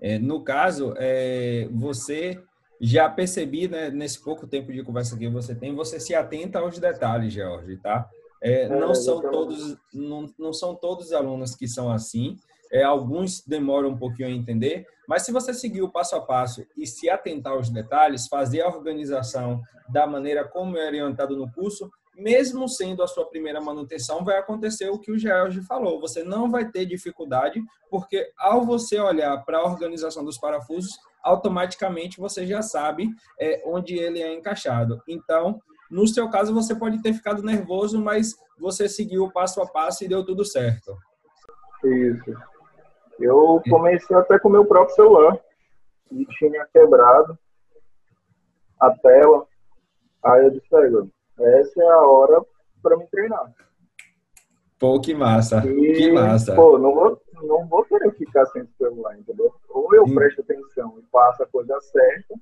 É, 0.00 0.18
no 0.18 0.42
caso, 0.42 0.94
é, 0.96 1.68
você 1.70 2.42
já 2.80 3.08
percebi, 3.08 3.68
né, 3.68 3.90
nesse 3.90 4.22
pouco 4.22 4.46
tempo 4.46 4.72
de 4.72 4.82
conversa 4.82 5.16
que 5.16 5.28
você 5.28 5.54
tem, 5.54 5.74
você 5.74 6.00
se 6.00 6.14
atenta 6.14 6.58
aos 6.58 6.78
detalhes, 6.78 7.32
George, 7.32 7.76
tá? 7.76 8.08
É, 8.42 8.66
não, 8.68 8.92
é, 8.92 8.94
são 8.94 9.20
todos, 9.20 9.76
não, 9.92 10.26
não 10.38 10.52
são 10.52 10.74
todos 10.74 11.06
os 11.06 11.12
alunos 11.12 11.54
que 11.54 11.68
são 11.68 11.92
assim, 11.92 12.38
é, 12.72 12.82
alguns 12.82 13.44
demoram 13.44 13.90
um 13.90 13.98
pouquinho 13.98 14.28
a 14.28 14.32
entender, 14.32 14.86
mas 15.06 15.22
se 15.22 15.32
você 15.32 15.52
seguir 15.52 15.82
o 15.82 15.90
passo 15.90 16.16
a 16.16 16.20
passo 16.20 16.64
e 16.74 16.86
se 16.86 17.10
atentar 17.10 17.52
aos 17.52 17.68
detalhes, 17.68 18.28
fazer 18.28 18.62
a 18.62 18.68
organização 18.68 19.60
da 19.88 20.06
maneira 20.06 20.46
como 20.48 20.78
é 20.78 20.86
orientado 20.86 21.36
no 21.36 21.50
curso, 21.52 21.90
mesmo 22.20 22.68
sendo 22.68 23.02
a 23.02 23.06
sua 23.06 23.26
primeira 23.26 23.60
manutenção, 23.60 24.24
vai 24.24 24.38
acontecer 24.38 24.90
o 24.90 24.98
que 24.98 25.10
o 25.10 25.18
George 25.18 25.62
falou. 25.62 26.00
Você 26.00 26.22
não 26.22 26.50
vai 26.50 26.70
ter 26.70 26.84
dificuldade, 26.84 27.62
porque 27.88 28.30
ao 28.38 28.64
você 28.64 29.00
olhar 29.00 29.42
para 29.44 29.58
a 29.58 29.64
organização 29.64 30.24
dos 30.24 30.38
parafusos, 30.38 30.98
automaticamente 31.22 32.20
você 32.20 32.46
já 32.46 32.62
sabe 32.62 33.08
é, 33.40 33.62
onde 33.64 33.98
ele 33.98 34.20
é 34.20 34.32
encaixado. 34.32 35.02
Então, 35.08 35.60
no 35.90 36.06
seu 36.06 36.28
caso, 36.28 36.54
você 36.54 36.74
pode 36.74 37.02
ter 37.02 37.12
ficado 37.14 37.42
nervoso, 37.42 38.00
mas 38.00 38.36
você 38.58 38.88
seguiu 38.88 39.24
o 39.24 39.32
passo 39.32 39.60
a 39.62 39.66
passo 39.66 40.04
e 40.04 40.08
deu 40.08 40.24
tudo 40.24 40.44
certo. 40.44 40.96
Isso. 41.82 42.34
Eu 43.18 43.60
comecei 43.68 44.16
até 44.16 44.38
com 44.38 44.48
o 44.48 44.52
meu 44.52 44.64
próprio 44.64 44.94
celular 44.94 45.38
e 46.12 46.24
tinha 46.26 46.66
quebrado 46.72 47.38
a 48.78 48.90
tela. 48.90 49.46
Aí 50.24 50.44
eu 50.44 50.50
disse, 50.50 50.66
essa 51.40 51.82
é 51.82 51.88
a 51.88 51.98
hora 51.98 52.44
para 52.82 52.96
me 52.96 53.06
treinar. 53.06 53.52
Pô, 54.78 54.98
que 54.98 55.12
massa. 55.12 55.62
E, 55.66 55.92
que 55.92 56.12
massa. 56.12 56.54
Pô, 56.54 56.78
não 56.78 56.94
vou, 56.94 57.20
não 57.42 57.66
vou 57.66 57.84
querer 57.84 58.10
ficar 58.14 58.46
sem 58.46 58.66
celular, 58.78 59.18
entendeu? 59.18 59.52
Ou 59.68 59.94
eu 59.94 60.04
presto 60.14 60.40
atenção 60.40 60.94
e 60.98 61.02
faço 61.12 61.42
a 61.42 61.46
coisa 61.46 61.78
certa, 61.80 62.34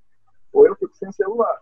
ou 0.52 0.67
eu 0.67 0.76
fico 0.76 0.95
sem 0.97 1.11
celular. 1.12 1.61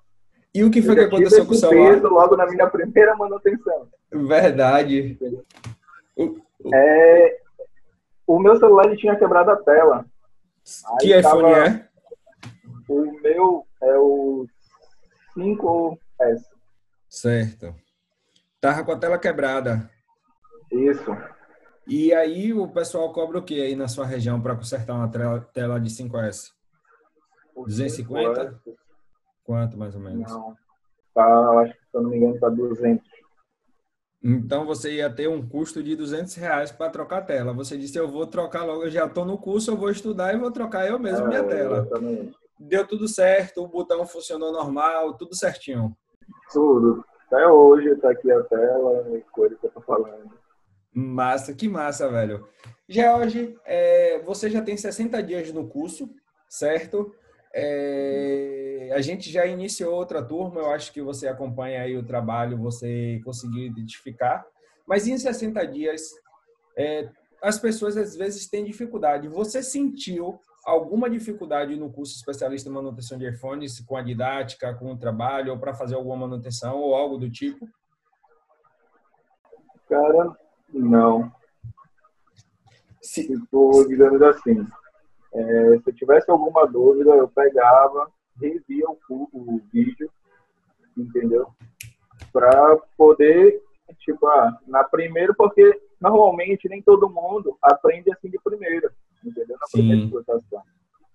E 0.55 0.64
o 0.64 0.71
que 0.71 0.83
foi 0.83 0.95
que 0.95 1.02
aconteceu 1.02 1.47
com 1.47 1.52
o 1.52 1.57
celular? 1.57 1.95
Peso 1.95 2.09
logo 2.09 2.37
na 2.37 2.47
minha 2.47 2.66
primeira 2.66 3.14
manutenção. 3.16 3.88
Verdade. 4.11 5.19
É, 6.73 7.40
o 8.26 8.38
meu 8.38 8.57
celular 8.59 8.87
ele 8.87 8.97
tinha 8.97 9.16
quebrado 9.16 9.50
a 9.50 9.57
tela. 9.57 10.07
que 11.00 11.12
Aí 11.12 11.21
iPhone 11.21 11.43
tava, 11.43 11.69
é? 11.69 11.88
O 12.88 13.21
meu 13.21 13.66
é 13.83 13.99
o 13.99 14.47
5S. 15.37 16.55
Certo. 17.16 17.75
Tava 18.61 18.85
com 18.85 18.92
a 18.92 18.99
tela 18.99 19.18
quebrada. 19.18 19.90
Isso. 20.70 21.16
E 21.87 22.12
aí 22.12 22.52
o 22.52 22.68
pessoal 22.68 23.11
cobra 23.11 23.38
o 23.38 23.42
que 23.42 23.62
aí 23.62 23.75
na 23.75 23.88
sua 23.88 24.04
região 24.04 24.38
para 24.38 24.54
consertar 24.54 24.94
uma 24.94 25.08
tela 25.08 25.80
de 25.80 25.88
5S? 25.88 26.50
250? 27.56 28.61
Quanto, 29.44 29.78
mais 29.78 29.94
ou 29.94 30.00
menos? 30.02 30.30
Não. 30.30 30.54
Tá, 31.14 31.61
acho 31.62 31.73
que, 31.73 31.78
se 31.78 31.96
eu 31.96 32.02
não 32.02 32.11
me 32.11 32.18
engano, 32.18 32.38
tá 32.38 32.50
200. 32.50 33.02
Então, 34.23 34.66
você 34.66 34.96
ia 34.96 35.08
ter 35.08 35.26
um 35.26 35.49
custo 35.49 35.82
de 35.82 35.96
200 35.96 36.35
reais 36.35 36.70
para 36.70 36.90
trocar 36.90 37.18
a 37.18 37.23
tela. 37.23 37.54
Você 37.54 37.78
disse, 37.78 37.96
eu 37.96 38.08
vou 38.08 38.26
trocar 38.26 38.64
logo, 38.64 38.82
eu 38.82 38.90
já 38.90 39.06
estou 39.06 39.25
no 39.25 39.38
curso, 39.38 39.70
eu 39.70 39.76
vou 39.76 39.88
estudar 39.88 40.35
e 40.35 40.38
vou 40.38 40.50
trocar 40.50 40.87
eu 40.87 40.99
mesmo 40.99 41.25
é, 41.25 41.28
minha 41.28 41.44
tela. 41.44 41.78
Exatamente. 41.78 42.37
Deu 42.58 42.87
tudo 42.87 43.08
certo, 43.08 43.62
o 43.62 43.68
botão 43.68 44.04
funcionou 44.04 44.52
normal, 44.52 45.14
tudo 45.14 45.35
certinho. 45.35 45.96
Tudo. 46.53 47.05
Até 47.26 47.47
hoje 47.47 47.88
está 47.88 48.11
aqui 48.11 48.31
a 48.31 48.43
tela, 48.45 49.23
coisa 49.33 49.57
que 49.57 49.67
eu 49.67 49.71
tô 49.71 49.81
falando. 49.81 50.31
Massa, 50.95 51.53
que 51.55 51.69
massa, 51.69 52.09
velho. 52.09 52.49
George, 52.88 53.59
é, 53.65 54.21
você 54.21 54.49
já 54.49 54.62
tem 54.62 54.76
60 54.76 55.23
dias 55.23 55.53
no 55.53 55.69
curso, 55.69 56.09
certo? 56.49 57.12
É, 57.53 58.91
a 58.95 59.00
gente 59.00 59.31
já 59.31 59.45
iniciou 59.45 59.95
outra 59.95 60.23
turma, 60.23 60.61
eu 60.61 60.71
acho 60.71 60.93
que 60.93 61.03
você 61.03 61.26
acompanha 61.26 61.83
aí 61.83 61.97
o 61.97 62.05
trabalho, 62.05 62.57
você 62.57 63.21
conseguiu 63.25 63.65
identificar. 63.65 64.47
Mas 64.87 65.07
em 65.09 65.19
60 65.19 65.67
dias, 65.67 66.03
é, 66.76 67.09
as 67.43 67.59
pessoas 67.59 67.97
às 67.97 68.15
vezes 68.15 68.49
têm 68.49 68.65
dificuldade. 68.65 69.29
Você 69.29 69.62
sentiu 69.62 70.38
alguma 70.66 71.08
dificuldade 71.08 71.76
no 71.76 71.90
curso 71.90 72.16
especialista 72.16 72.68
em 72.68 72.73
manutenção 72.73 73.16
de 73.16 73.28
iPhones 73.30 73.80
com 73.80 73.96
a 73.96 74.02
didática, 74.02 74.75
com 74.75 74.92
o 74.92 74.99
trabalho, 74.99 75.52
ou 75.52 75.58
para 75.58 75.73
fazer 75.73 75.94
alguma 75.94 76.16
manutenção 76.16 76.76
ou 76.76 76.94
algo 76.94 77.16
do 77.16 77.30
tipo? 77.30 77.68
Cara, 79.88 80.37
não. 80.75 81.32
Se... 83.00 83.28
Tipo, 83.28 83.87
digamos 83.87 84.20
assim, 84.20 84.66
é, 85.32 85.78
se 85.78 85.90
eu 85.90 85.94
tivesse 85.94 86.28
alguma 86.28 86.66
dúvida, 86.66 87.11
eu 87.11 87.28
pegava, 87.28 88.11
revia 88.40 88.90
o, 89.08 89.28
o 89.32 89.61
vídeo, 89.73 90.11
entendeu? 90.96 91.46
Para 92.32 92.76
poder, 92.96 93.62
tipo, 94.00 94.26
ah, 94.26 94.58
na 94.66 94.82
primeira, 94.82 95.32
porque 95.32 95.80
normalmente 96.00 96.68
nem 96.68 96.82
todo 96.82 97.08
mundo 97.08 97.56
aprende 97.62 98.12
assim 98.12 98.28
de 98.28 98.38
primeira, 98.42 98.92
entendeu? 99.25 99.56
Na 99.61 99.66
primeira 99.70 100.02
explotação. 100.02 100.62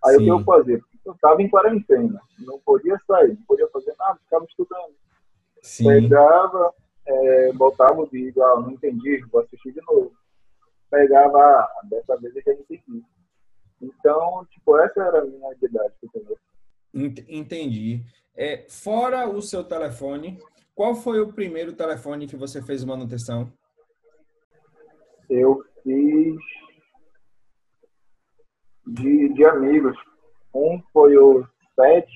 Aí 0.04 0.16
Sim. 0.16 0.22
o 0.22 0.24
que 0.24 0.30
eu 0.30 0.44
fazia? 0.44 0.82
Eu 1.06 1.14
estava 1.14 1.42
em 1.42 1.50
quarentena, 1.50 2.22
não 2.40 2.60
podia 2.60 2.98
sair, 3.08 3.30
não 3.30 3.44
podia 3.44 3.68
fazer 3.70 3.94
nada, 3.98 4.20
ficava 4.24 4.46
estudando. 4.46 4.94
Sim. 5.62 5.86
Pegava, 5.86 6.74
é, 7.06 7.54
botava 7.54 8.02
o 8.02 8.06
vídeo, 8.06 8.44
ah, 8.44 8.60
não 8.60 8.72
entendi, 8.72 9.24
vou 9.32 9.42
assistir 9.42 9.72
de 9.72 9.82
novo. 9.88 10.12
Pegava, 10.90 11.40
ah, 11.40 11.82
dessa 11.90 12.18
vez 12.18 12.36
eu 12.36 12.42
já 12.42 12.54
entendi. 12.54 13.04
Então, 13.82 14.46
tipo, 14.52 14.78
essa 14.78 15.02
era 15.02 15.22
a 15.22 15.26
minha 15.26 15.52
habilidade, 15.52 15.94
entendeu? 16.04 16.38
Entendi. 16.94 18.04
É, 18.36 18.66
fora 18.70 19.28
o 19.28 19.42
seu 19.42 19.64
telefone, 19.64 20.40
qual 20.76 20.96
foi 20.96 21.20
o 21.20 21.34
primeiro 21.34 21.74
telefone 21.74 22.28
que 22.28 22.36
você 22.36 22.62
fez 22.62 22.84
manutenção? 22.84 23.52
Eu 25.30 25.64
fiz 25.84 26.36
de, 28.86 29.30
de 29.34 29.46
amigos. 29.46 29.98
Um 30.54 30.82
foi 30.92 31.18
o 31.18 31.48
7, 31.76 32.08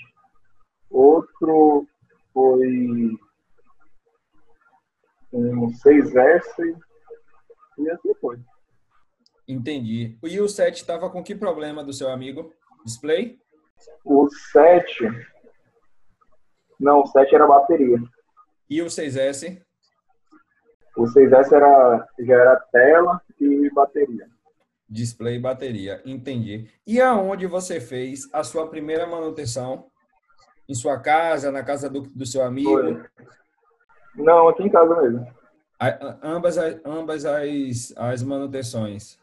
outro 0.90 1.88
foi 2.34 3.18
um 5.32 5.68
6S 5.68 6.78
e 7.78 7.90
assim 7.90 8.14
foi. 8.16 8.40
Entendi. 9.48 10.18
E 10.24 10.40
o 10.42 10.50
7 10.50 10.78
estava 10.78 11.10
com 11.10 11.24
que 11.24 11.36
problema 11.36 11.84
do 11.84 11.94
seu 11.94 12.10
amigo? 12.10 12.52
Display? 12.84 13.40
O 14.04 14.28
7. 14.52 15.10
Não, 16.80 17.02
o 17.02 17.08
7 17.08 17.36
era 17.36 17.48
bateria. 17.48 18.02
E 18.70 18.82
o 18.82 18.86
6S? 18.86 19.62
O 20.98 21.04
6S 21.04 21.52
era, 21.52 22.08
já 22.20 22.36
era 22.36 22.56
tela 22.72 23.22
e 23.40 23.70
bateria. 23.72 24.28
Display 24.96 25.36
e 25.36 25.40
bateria, 25.40 26.02
entendi. 26.06 26.70
E 26.88 27.02
aonde 27.02 27.46
você 27.46 27.80
fez 27.80 28.30
a 28.34 28.44
sua 28.44 28.68
primeira 28.68 29.06
manutenção? 29.06 29.88
Em 30.68 30.74
sua 30.74 31.00
casa, 31.00 31.52
na 31.52 31.64
casa 31.64 31.90
do, 31.90 32.02
do 32.02 32.26
seu 32.26 32.44
amigo? 32.44 32.72
Foi. 32.72 33.04
Não, 34.16 34.48
aqui 34.48 34.64
em 34.64 34.70
casa 34.70 35.02
mesmo. 35.02 35.28
A, 35.80 36.18
ambas 36.24 36.58
ambas 36.86 37.26
as, 37.26 37.94
as 37.98 38.24
manutenções. 38.24 39.20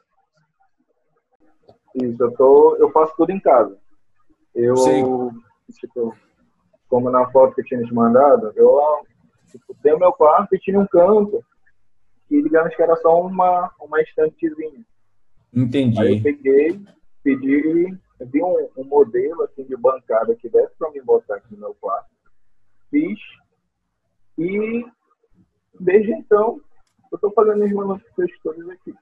Isso, 1.95 2.23
eu, 2.23 2.33
tô, 2.33 2.77
eu 2.77 2.91
faço 2.93 3.15
tudo 3.17 3.33
em 3.33 3.41
casa. 3.41 3.77
Eu, 4.55 4.75
tipo, 5.81 6.15
como 6.89 7.11
na 7.11 7.29
foto 7.31 7.55
que 7.55 7.65
tinha 7.65 7.83
te 7.83 7.93
mandado, 7.93 8.53
eu 8.55 8.79
Tipo, 9.53 9.75
tem 9.83 9.93
o 9.93 9.99
meu 9.99 10.13
quarto 10.13 10.55
e 10.55 10.59
tinha 10.59 10.81
um 10.81 10.87
canto 10.87 11.45
que 12.27 12.43
digamos 12.43 12.75
que 12.75 12.83
era 12.83 12.97
só 12.97 13.21
uma, 13.21 13.71
uma 13.79 14.01
estantezinha. 14.01 14.83
Entendi. 15.53 16.01
Aí 16.01 16.17
eu 16.17 16.23
peguei, 16.23 16.81
pedi, 17.23 17.99
vi 18.21 18.43
um, 18.43 18.69
um 18.77 18.85
modelo 18.85 19.43
assim, 19.43 19.65
de 19.65 19.77
bancada 19.77 20.35
que 20.35 20.49
desse 20.49 20.75
para 20.79 20.91
me 20.91 21.03
botar 21.03 21.37
aqui 21.37 21.53
no 21.55 21.61
meu 21.61 21.75
quarto. 21.75 22.11
Fiz 22.91 23.19
e 24.39 24.85
desde 25.79 26.13
então 26.13 26.61
eu 27.11 27.17
estou 27.17 27.33
fazendo 27.33 27.65
as 27.93 28.31
todas 28.43 28.69
aqui. 28.71 28.95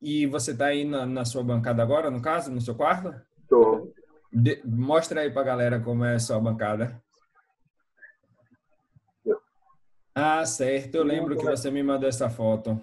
E 0.00 0.26
você 0.26 0.52
está 0.52 0.66
aí 0.66 0.84
na, 0.84 1.06
na, 1.06 1.24
sua 1.24 1.42
bancada 1.42 1.82
agora, 1.82 2.10
no 2.10 2.22
caso, 2.22 2.52
no 2.52 2.60
seu 2.60 2.74
quarto? 2.74 3.14
Estou. 3.40 3.92
Mostra 4.64 5.22
aí 5.22 5.30
para 5.30 5.42
a 5.42 5.44
galera 5.44 5.80
como 5.80 6.04
é 6.04 6.14
a 6.14 6.18
sua 6.18 6.38
bancada. 6.38 7.02
Ah, 10.14 10.44
certo. 10.46 10.94
Eu 10.94 11.04
lembro 11.04 11.36
que 11.36 11.44
você 11.44 11.70
me 11.70 11.82
mandou 11.82 12.08
essa 12.08 12.30
foto. 12.30 12.80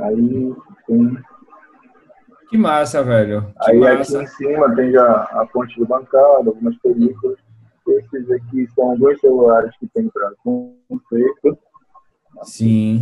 Aí, 0.00 0.54
sim. 0.86 1.16
Que 2.50 2.56
massa, 2.56 3.02
velho. 3.02 3.52
Que 3.64 3.70
aí 3.70 3.78
massa. 3.78 4.20
aqui 4.20 4.24
em 4.24 4.34
cima 4.36 4.74
tem 4.74 4.92
já 4.92 5.06
a 5.06 5.46
fonte 5.52 5.74
de 5.78 5.86
bancada, 5.86 6.48
algumas 6.48 6.76
películas. 6.78 7.38
Esses 7.86 8.30
aqui 8.30 8.66
são 8.74 8.96
dois 8.96 9.18
celulares 9.20 9.74
que 9.78 9.86
tem 9.88 10.08
para 10.08 10.32
conserto. 10.42 11.58
Sim. 12.42 13.00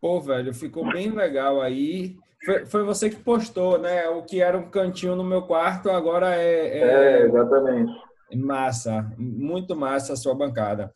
Pô, 0.00 0.20
velho, 0.20 0.52
ficou 0.52 0.90
bem 0.92 1.10
legal 1.10 1.60
aí. 1.60 2.16
Foi, 2.44 2.66
foi 2.66 2.84
você 2.84 3.08
que 3.08 3.16
postou, 3.16 3.78
né? 3.78 4.08
O 4.08 4.22
que 4.22 4.40
era 4.40 4.58
um 4.58 4.68
cantinho 4.68 5.14
no 5.14 5.22
meu 5.22 5.42
quarto, 5.42 5.90
agora 5.90 6.34
é. 6.34 6.78
É, 6.78 7.22
é 7.22 7.26
exatamente. 7.26 7.92
Massa, 8.34 9.12
muito 9.16 9.76
massa 9.76 10.14
a 10.14 10.16
sua 10.16 10.34
bancada. 10.34 10.92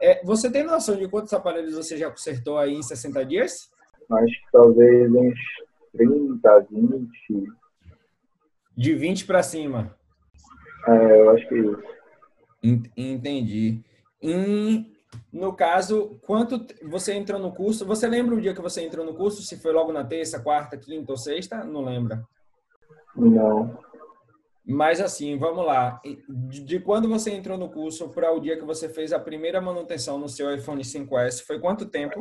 É, 0.00 0.24
você 0.24 0.50
tem 0.50 0.62
noção 0.62 0.96
de 0.96 1.08
quantos 1.08 1.32
aparelhos 1.32 1.74
você 1.74 1.96
já 1.96 2.10
consertou 2.10 2.58
aí 2.58 2.74
em 2.74 2.82
60 2.82 3.24
dias? 3.24 3.70
Acho 4.10 4.26
que 4.26 4.52
talvez 4.52 5.10
uns 5.12 5.38
30, 5.96 6.66
20. 6.70 7.10
De 8.76 8.94
20 8.94 9.26
para 9.26 9.42
cima? 9.42 9.96
É, 10.86 11.20
eu 11.20 11.30
acho 11.30 11.48
que 11.48 11.54
é 11.54 11.58
isso. 11.58 11.98
Entendi. 12.96 13.82
Em, 14.22 14.92
no 15.32 15.52
caso, 15.52 16.18
quanto 16.22 16.64
você 16.88 17.14
entrou 17.14 17.40
no 17.40 17.52
curso? 17.52 17.84
Você 17.86 18.06
lembra 18.06 18.34
o 18.34 18.40
dia 18.40 18.54
que 18.54 18.60
você 18.60 18.82
entrou 18.82 19.04
no 19.04 19.14
curso? 19.14 19.42
Se 19.42 19.58
foi 19.58 19.72
logo 19.72 19.92
na 19.92 20.04
terça, 20.04 20.40
quarta, 20.40 20.76
quinta 20.76 21.12
ou 21.12 21.18
sexta? 21.18 21.64
Não 21.64 21.84
lembra? 21.84 22.24
Não. 23.16 23.78
Mas 24.68 25.00
assim, 25.00 25.38
vamos 25.38 25.64
lá. 25.64 25.98
De 26.28 26.78
quando 26.78 27.08
você 27.08 27.30
entrou 27.30 27.56
no 27.56 27.70
curso 27.70 28.10
para 28.10 28.30
o 28.30 28.38
dia 28.38 28.58
que 28.58 28.66
você 28.66 28.86
fez 28.86 29.14
a 29.14 29.18
primeira 29.18 29.62
manutenção 29.62 30.18
no 30.18 30.28
seu 30.28 30.54
iPhone 30.54 30.82
5S, 30.82 31.42
foi 31.46 31.58
quanto 31.58 31.88
tempo? 31.88 32.20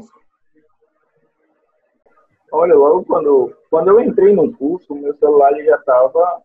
Olha, 2.49 2.73
logo 2.73 3.03
quando, 3.03 3.53
quando 3.69 3.89
eu 3.89 3.99
entrei 3.99 4.33
no 4.33 4.55
curso, 4.55 4.95
meu 4.95 5.13
celular 5.17 5.51
já 5.61 5.75
estava 5.75 6.41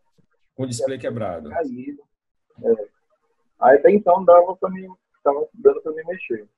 com 0.57 0.65
o 0.65 0.67
display 0.67 0.99
quebrado. 0.99 1.51
Caído. 1.51 2.03
É. 2.65 2.89
Aí 3.61 3.79
até 3.79 3.93
então 3.93 4.25
dava 4.25 4.57
para 4.57 4.71
mim, 4.71 4.89
estava 5.17 5.47
dando 5.55 5.81
para 5.83 5.93
me 5.93 6.03
mexer. 6.03 6.49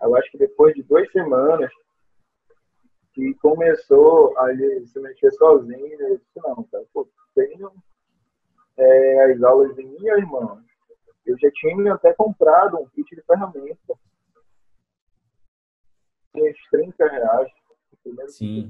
Eu 0.00 0.16
acho 0.16 0.30
que 0.30 0.38
depois 0.38 0.74
de 0.74 0.82
duas 0.84 1.06
semanas 1.12 1.70
que 3.12 3.34
começou 3.34 4.34
a 4.38 4.46
se 4.54 5.00
mexer 5.00 5.32
sozinho, 5.32 6.00
eu 6.00 6.16
disse, 6.16 6.30
não, 6.36 6.62
cara, 6.72 6.84
pô, 6.94 7.06
tenho 7.34 7.70
é, 8.80 9.32
as 9.32 9.42
aulas 9.42 9.74
de 9.76 9.84
minhas 9.84 10.26
mãos. 10.28 10.62
Eu 11.26 11.38
já 11.38 11.50
tinha 11.52 11.94
até 11.94 12.12
comprado 12.14 12.78
um 12.78 12.86
kit 12.88 13.14
de 13.14 13.22
ferramenta. 13.22 13.94
Tinha 16.32 16.50
uns 16.50 16.58
30 16.70 17.06
reais. 17.06 17.50
Sim. 18.28 18.68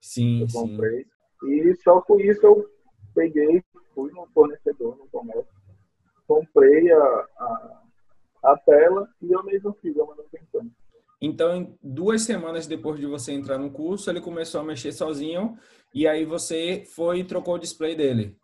Sim, 0.00 0.42
eu 0.42 0.46
comprei. 0.52 1.04
Sim. 1.04 1.48
E 1.48 1.76
só 1.82 2.00
com 2.02 2.20
isso 2.20 2.44
eu 2.44 2.68
peguei, 3.14 3.62
fui 3.94 4.12
no 4.12 4.26
fornecedor, 4.28 4.96
no 4.96 5.08
comércio, 5.08 5.46
comprei 6.26 6.92
a, 6.92 7.26
a, 7.38 7.82
a 8.44 8.58
tela 8.58 9.08
e 9.22 9.32
eu 9.32 9.42
mesmo 9.44 9.72
fiz 9.80 9.98
a 9.98 10.04
manutenção. 10.04 10.70
Então, 11.20 11.76
duas 11.82 12.22
semanas 12.22 12.66
depois 12.66 13.00
de 13.00 13.06
você 13.06 13.32
entrar 13.32 13.58
no 13.58 13.72
curso, 13.72 14.08
ele 14.08 14.20
começou 14.20 14.60
a 14.60 14.64
mexer 14.64 14.92
sozinho 14.92 15.58
e 15.92 16.06
aí 16.06 16.24
você 16.24 16.84
foi 16.94 17.20
e 17.20 17.24
trocou 17.24 17.54
o 17.54 17.58
display 17.58 17.96
dele. 17.96 18.36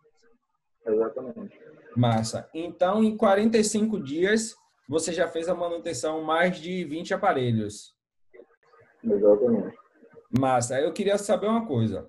Exatamente. 0.85 1.59
Massa. 1.95 2.49
Então, 2.53 3.03
em 3.03 3.15
45 3.15 3.99
dias, 4.01 4.55
você 4.87 5.11
já 5.13 5.27
fez 5.27 5.47
a 5.47 5.55
manutenção 5.55 6.23
mais 6.23 6.57
de 6.57 6.83
20 6.85 7.13
aparelhos. 7.13 7.95
Exatamente. 9.03 9.75
Massa. 10.37 10.79
Eu 10.79 10.91
queria 10.93 11.17
saber 11.17 11.47
uma 11.47 11.65
coisa. 11.65 12.07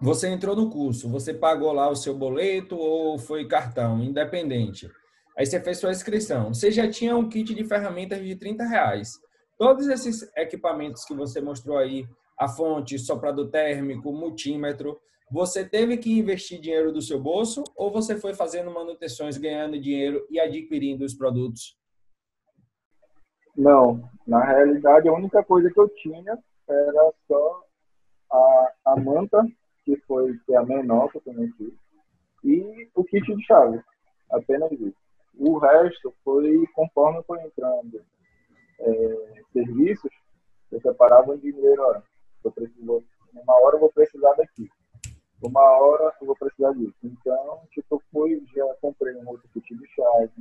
Você 0.00 0.28
entrou 0.28 0.56
no 0.56 0.68
curso, 0.68 1.08
você 1.08 1.32
pagou 1.32 1.72
lá 1.72 1.88
o 1.88 1.96
seu 1.96 2.14
boleto 2.14 2.76
ou 2.76 3.18
foi 3.18 3.46
cartão, 3.46 4.02
independente. 4.02 4.90
Aí 5.38 5.46
você 5.46 5.60
fez 5.60 5.78
sua 5.78 5.92
inscrição. 5.92 6.52
Você 6.52 6.70
já 6.70 6.88
tinha 6.88 7.16
um 7.16 7.28
kit 7.28 7.54
de 7.54 7.64
ferramentas 7.64 8.22
de 8.22 8.36
30 8.36 8.64
reais. 8.64 9.12
Todos 9.58 9.86
esses 9.88 10.28
equipamentos 10.36 11.04
que 11.04 11.14
você 11.14 11.40
mostrou 11.40 11.78
aí, 11.78 12.06
a 12.38 12.48
fonte, 12.48 12.98
soprador 12.98 13.48
térmico, 13.50 14.12
multímetro, 14.12 14.98
você 15.30 15.66
teve 15.66 15.96
que 15.96 16.18
investir 16.18 16.60
dinheiro 16.60 16.92
do 16.92 17.02
seu 17.02 17.20
bolso 17.20 17.64
ou 17.76 17.90
você 17.90 18.16
foi 18.16 18.34
fazendo 18.34 18.70
manutenções, 18.70 19.36
ganhando 19.36 19.80
dinheiro 19.80 20.26
e 20.30 20.38
adquirindo 20.38 21.04
os 21.04 21.14
produtos? 21.14 21.76
Não, 23.56 24.08
na 24.26 24.44
realidade 24.44 25.08
a 25.08 25.12
única 25.12 25.42
coisa 25.42 25.70
que 25.70 25.80
eu 25.80 25.88
tinha 25.88 26.38
era 26.68 27.12
só 27.26 27.64
a, 28.30 28.72
a 28.86 28.96
manta, 28.96 29.46
que 29.84 29.96
foi 30.06 30.38
é 30.50 30.56
a 30.56 30.64
menor 30.64 31.10
que 31.10 31.18
eu 31.18 31.22
conheci, 31.22 31.74
e 32.42 32.90
o 32.94 33.04
kit 33.04 33.34
de 33.34 33.44
chave, 33.44 33.82
apenas 34.30 34.70
isso. 34.72 34.96
O 35.36 35.58
resto 35.58 36.14
foi 36.22 36.66
conforme 36.74 37.22
foi 37.24 37.40
entrando 37.42 38.04
é, 38.80 39.42
serviços, 39.52 40.10
eu 40.70 40.80
separava 40.80 41.32
um 41.32 41.38
dinheiro, 41.38 41.82
ó, 41.82 42.02
eu 42.44 42.52
preciso, 42.52 43.04
uma 43.32 43.54
hora 43.62 43.76
eu 43.76 43.80
vou 43.80 43.92
precisar 43.92 44.34
daqui 44.34 44.68
uma 45.48 45.60
hora 45.60 46.12
eu 46.20 46.26
vou 46.26 46.36
precisar 46.36 46.72
disso. 46.72 46.94
Então, 47.02 47.62
tipo, 47.70 47.96
eu 47.96 48.02
fui, 48.12 48.42
já 48.54 48.64
comprei 48.80 49.14
um 49.16 49.28
outro 49.28 49.48
kit 49.52 49.74
de 49.74 49.86
chave, 49.88 50.32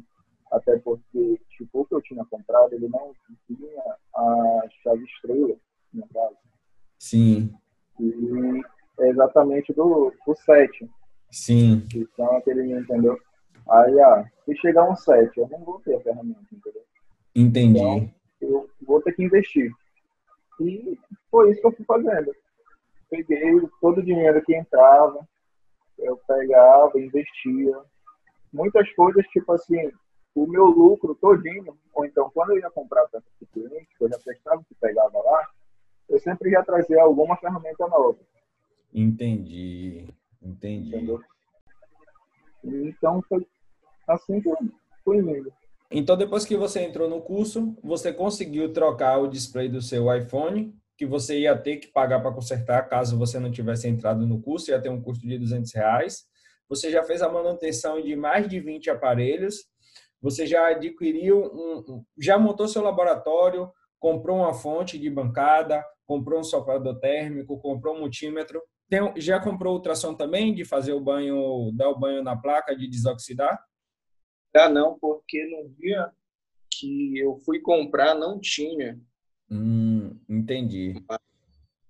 até 0.51 0.77
porque, 0.79 1.39
tipo, 1.49 1.81
o 1.81 1.85
que 1.85 1.95
eu 1.95 2.01
tinha 2.01 2.25
comprado, 2.25 2.73
ele 2.73 2.87
não 2.87 3.13
tinha 3.47 3.81
a 4.15 4.61
chave 4.81 5.03
estrela, 5.03 5.55
no 5.93 6.07
caso. 6.07 6.37
Sim. 6.99 7.53
E 7.99 8.61
é 8.99 9.09
exatamente 9.09 9.73
do, 9.73 10.13
do 10.25 10.35
7. 10.35 10.89
Sim. 11.31 11.87
Então, 11.93 12.37
aquele, 12.37 12.71
entendeu? 12.71 13.19
Aí, 13.69 13.99
ah, 13.99 14.25
se 14.45 14.55
chegar 14.57 14.89
um 14.89 14.95
7, 14.95 15.39
eu 15.39 15.49
não 15.49 15.59
vou 15.59 15.79
ter 15.81 15.95
a 15.95 16.01
ferramenta, 16.01 16.45
entendeu? 16.51 16.83
Entendi. 17.35 17.79
Então, 17.79 18.13
eu 18.41 18.69
vou 18.81 19.01
ter 19.01 19.13
que 19.13 19.23
investir. 19.23 19.71
E 20.61 20.97
foi 21.31 21.51
isso 21.51 21.61
que 21.61 21.67
eu 21.67 21.71
fui 21.71 21.85
fazendo 21.85 22.33
peguei 23.13 23.69
todo 23.79 23.99
o 23.99 24.03
dinheiro 24.03 24.41
que 24.43 24.55
entrava, 24.55 25.27
eu 25.99 26.17
pegava, 26.27 26.99
investia. 26.99 27.77
Muitas 28.51 28.91
coisas, 28.93 29.25
tipo 29.27 29.51
assim, 29.51 29.91
o 30.35 30.47
meu 30.47 30.65
lucro 30.65 31.15
todinho, 31.15 31.77
ou 31.93 32.05
então 32.05 32.29
quando 32.33 32.51
eu 32.51 32.59
ia 32.59 32.71
comprar 32.71 33.07
para 33.07 33.21
o 33.41 33.45
cliente, 33.47 33.89
que 33.97 34.03
eu 34.03 34.09
já 34.09 34.17
prestava 34.19 34.63
que 34.63 34.75
pegava 34.75 35.19
lá, 35.19 35.47
eu 36.09 36.19
sempre 36.19 36.51
ia 36.51 36.63
trazer 36.63 36.99
alguma 36.99 37.37
ferramenta 37.37 37.87
nova. 37.87 38.17
Entendi, 38.93 40.07
entendi. 40.41 40.95
Entendeu? 40.95 41.21
Então 42.63 43.21
foi 43.23 43.45
assim 44.07 44.41
que 44.41 44.49
eu 44.49 44.57
fui 45.03 45.17
indo. 45.17 45.51
Então, 45.95 46.17
depois 46.17 46.43
que 46.43 46.57
você 46.57 46.81
entrou 46.81 47.07
no 47.07 47.21
curso, 47.21 47.77
você 47.83 48.11
conseguiu 48.11 48.73
trocar 48.73 49.19
o 49.19 49.27
display 49.27 49.69
do 49.69 49.79
seu 49.79 50.11
iPhone 50.15 50.73
que 51.03 51.05
você 51.05 51.39
ia 51.39 51.57
ter 51.57 51.77
que 51.77 51.87
pagar 51.87 52.21
para 52.21 52.31
consertar 52.31 52.87
caso 52.87 53.17
você 53.17 53.37
não 53.37 53.51
tivesse 53.51 53.89
entrado 53.89 54.25
no 54.25 54.41
curso, 54.41 54.71
ia 54.71 54.81
ter 54.81 54.89
um 54.89 55.01
custo 55.01 55.27
de 55.27 55.37
200 55.37 55.73
reais. 55.73 56.23
Você 56.69 56.89
já 56.89 57.03
fez 57.03 57.21
a 57.21 57.29
manutenção 57.29 58.01
de 58.01 58.15
mais 58.15 58.47
de 58.47 58.59
20 58.61 58.89
aparelhos, 58.89 59.65
você 60.21 60.47
já 60.47 60.69
adquiriu, 60.69 61.43
um, 61.53 62.03
já 62.17 62.39
montou 62.39 62.69
seu 62.69 62.81
laboratório, 62.81 63.69
comprou 63.99 64.37
uma 64.37 64.53
fonte 64.53 64.97
de 64.97 65.09
bancada, 65.09 65.83
comprou 66.05 66.39
um 66.39 66.43
soprador 66.43 66.97
térmico, 66.99 67.59
comprou 67.59 67.95
um 67.95 67.99
multímetro. 67.99 68.61
Tem, 68.89 69.01
já 69.17 69.41
comprou 69.41 69.73
ultrassom 69.73 70.13
também, 70.13 70.53
de 70.53 70.63
fazer 70.63 70.93
o 70.93 71.01
banho, 71.01 71.69
dar 71.75 71.89
o 71.89 71.99
banho 71.99 72.23
na 72.23 72.37
placa, 72.37 72.73
de 72.73 72.87
desoxidar? 72.87 73.61
Ah, 74.55 74.69
não, 74.69 74.97
porque 74.99 75.45
no 75.47 75.69
dia 75.75 76.09
que 76.71 77.17
eu 77.17 77.37
fui 77.39 77.59
comprar 77.59 78.15
não 78.15 78.39
tinha. 78.39 78.97
Hum, 79.53 80.17
entendi. 80.27 80.95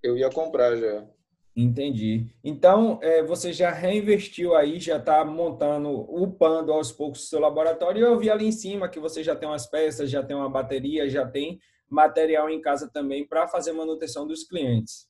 Eu 0.02 0.18
ia 0.18 0.30
comprar 0.30 0.76
já. 0.76 1.08
Entendi. 1.56 2.28
Então, 2.44 3.00
é, 3.02 3.24
você 3.24 3.54
já 3.54 3.72
reinvestiu 3.72 4.56
aí, 4.56 4.80
já 4.80 4.98
está 4.98 5.24
montando, 5.24 5.90
upando 5.90 6.74
aos 6.74 6.92
poucos 6.92 7.24
o 7.24 7.28
seu 7.28 7.40
laboratório. 7.40 8.04
Eu 8.04 8.20
vi 8.20 8.30
ali 8.30 8.46
em 8.46 8.52
cima 8.52 8.90
que 8.90 9.00
você 9.00 9.24
já 9.24 9.36
tem 9.36 9.48
umas 9.48 9.66
peças, 9.66 10.10
já 10.10 10.22
tem 10.22 10.36
uma 10.36 10.50
bateria, 10.50 11.10
já 11.10 11.26
tem 11.26 11.60
material 11.90 12.50
em 12.50 12.60
casa 12.60 12.90
também 12.92 13.26
para 13.26 13.48
fazer 13.48 13.72
manutenção 13.72 14.28
dos 14.28 14.44
clientes. 14.44 15.08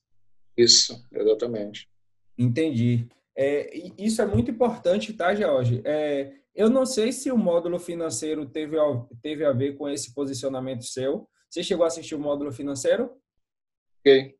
Isso, 0.56 1.02
exatamente. 1.12 1.88
Entendi. 2.38 3.08
É, 3.36 3.76
isso 3.98 4.22
é 4.22 4.26
muito 4.26 4.50
importante, 4.50 5.12
tá, 5.12 5.34
George? 5.34 5.80
É, 5.84 6.34
eu 6.54 6.70
não 6.70 6.86
sei 6.86 7.10
se 7.10 7.32
o 7.32 7.38
módulo 7.38 7.80
financeiro 7.80 8.46
teve, 8.46 8.76
teve 9.20 9.44
a 9.44 9.50
ver 9.50 9.76
com 9.76 9.88
esse 9.88 10.14
posicionamento 10.14 10.84
seu. 10.84 11.26
Você 11.54 11.62
chegou 11.62 11.84
a 11.84 11.86
assistir 11.86 12.16
o 12.16 12.18
módulo 12.18 12.50
financeiro? 12.50 13.16
Ok. 14.00 14.34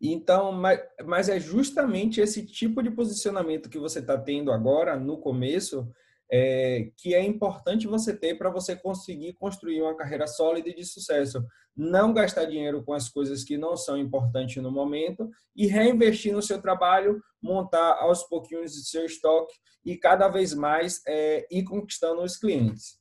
Então, 0.00 0.52
mas, 0.52 0.80
mas 1.04 1.28
é 1.28 1.40
justamente 1.40 2.20
esse 2.20 2.46
tipo 2.46 2.80
de 2.84 2.90
posicionamento 2.92 3.68
que 3.68 3.80
você 3.80 3.98
está 3.98 4.16
tendo 4.16 4.52
agora, 4.52 4.96
no 4.96 5.18
começo, 5.18 5.90
é, 6.30 6.92
que 6.98 7.16
é 7.16 7.24
importante 7.24 7.88
você 7.88 8.16
ter 8.16 8.38
para 8.38 8.48
você 8.48 8.76
conseguir 8.76 9.32
construir 9.32 9.82
uma 9.82 9.96
carreira 9.96 10.28
sólida 10.28 10.68
e 10.68 10.74
de 10.76 10.84
sucesso. 10.84 11.44
Não 11.76 12.14
gastar 12.14 12.44
dinheiro 12.44 12.84
com 12.84 12.92
as 12.92 13.08
coisas 13.08 13.42
que 13.42 13.58
não 13.58 13.76
são 13.76 13.98
importantes 13.98 14.62
no 14.62 14.70
momento 14.70 15.28
e 15.56 15.66
reinvestir 15.66 16.32
no 16.32 16.42
seu 16.42 16.62
trabalho, 16.62 17.20
montar 17.42 17.98
aos 17.98 18.22
pouquinhos 18.22 18.76
o 18.76 18.84
seu 18.84 19.04
estoque 19.04 19.52
e 19.84 19.96
cada 19.96 20.28
vez 20.28 20.54
mais 20.54 21.02
é, 21.08 21.44
ir 21.50 21.64
conquistando 21.64 22.22
os 22.22 22.36
clientes. 22.36 23.00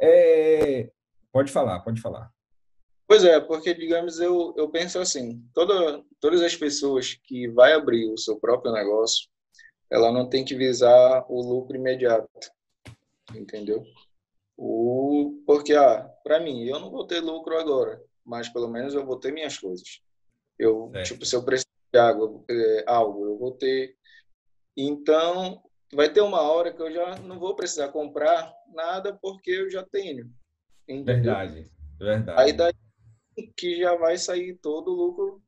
É, 0.00 0.88
pode 1.32 1.50
falar, 1.50 1.80
pode 1.80 2.00
falar. 2.00 2.35
Pois 3.08 3.24
é, 3.24 3.38
porque, 3.38 3.72
digamos, 3.72 4.18
eu, 4.18 4.52
eu 4.56 4.68
penso 4.68 4.98
assim, 4.98 5.40
toda, 5.54 6.02
todas 6.20 6.42
as 6.42 6.56
pessoas 6.56 7.14
que 7.14 7.48
vai 7.48 7.72
abrir 7.72 8.10
o 8.10 8.18
seu 8.18 8.36
próprio 8.36 8.72
negócio, 8.72 9.28
ela 9.88 10.10
não 10.10 10.28
tem 10.28 10.44
que 10.44 10.56
visar 10.56 11.24
o 11.28 11.40
lucro 11.40 11.76
imediato, 11.76 12.28
entendeu? 13.32 13.84
O, 14.56 15.40
porque, 15.46 15.74
ah, 15.74 16.02
para 16.24 16.40
mim, 16.40 16.64
eu 16.64 16.80
não 16.80 16.90
vou 16.90 17.06
ter 17.06 17.20
lucro 17.20 17.56
agora, 17.56 18.02
mas 18.24 18.48
pelo 18.48 18.68
menos 18.68 18.94
eu 18.94 19.06
vou 19.06 19.20
ter 19.20 19.32
minhas 19.32 19.56
coisas. 19.56 20.00
Eu, 20.58 20.90
é. 20.94 21.02
tipo, 21.02 21.24
se 21.24 21.36
eu 21.36 21.44
precisar 21.44 21.70
de 21.92 21.98
água, 22.00 22.42
é, 22.50 22.84
algo, 22.88 23.24
eu 23.26 23.38
vou 23.38 23.52
ter. 23.52 23.94
Então, 24.76 25.62
vai 25.92 26.12
ter 26.12 26.22
uma 26.22 26.40
hora 26.40 26.72
que 26.72 26.82
eu 26.82 26.90
já 26.92 27.16
não 27.18 27.38
vou 27.38 27.54
precisar 27.54 27.88
comprar 27.88 28.52
nada 28.74 29.16
porque 29.22 29.50
eu 29.50 29.70
já 29.70 29.84
tenho. 29.84 30.28
Entendeu? 30.88 31.14
Verdade, 31.14 31.70
verdade. 31.98 32.40
Aí 32.40 32.52
daí 32.52 32.72
que 33.56 33.76
já 33.76 33.94
vai 33.96 34.16
sair 34.16 34.54
todo 34.54 34.92
o 34.92 34.94
lucro, 34.94 35.42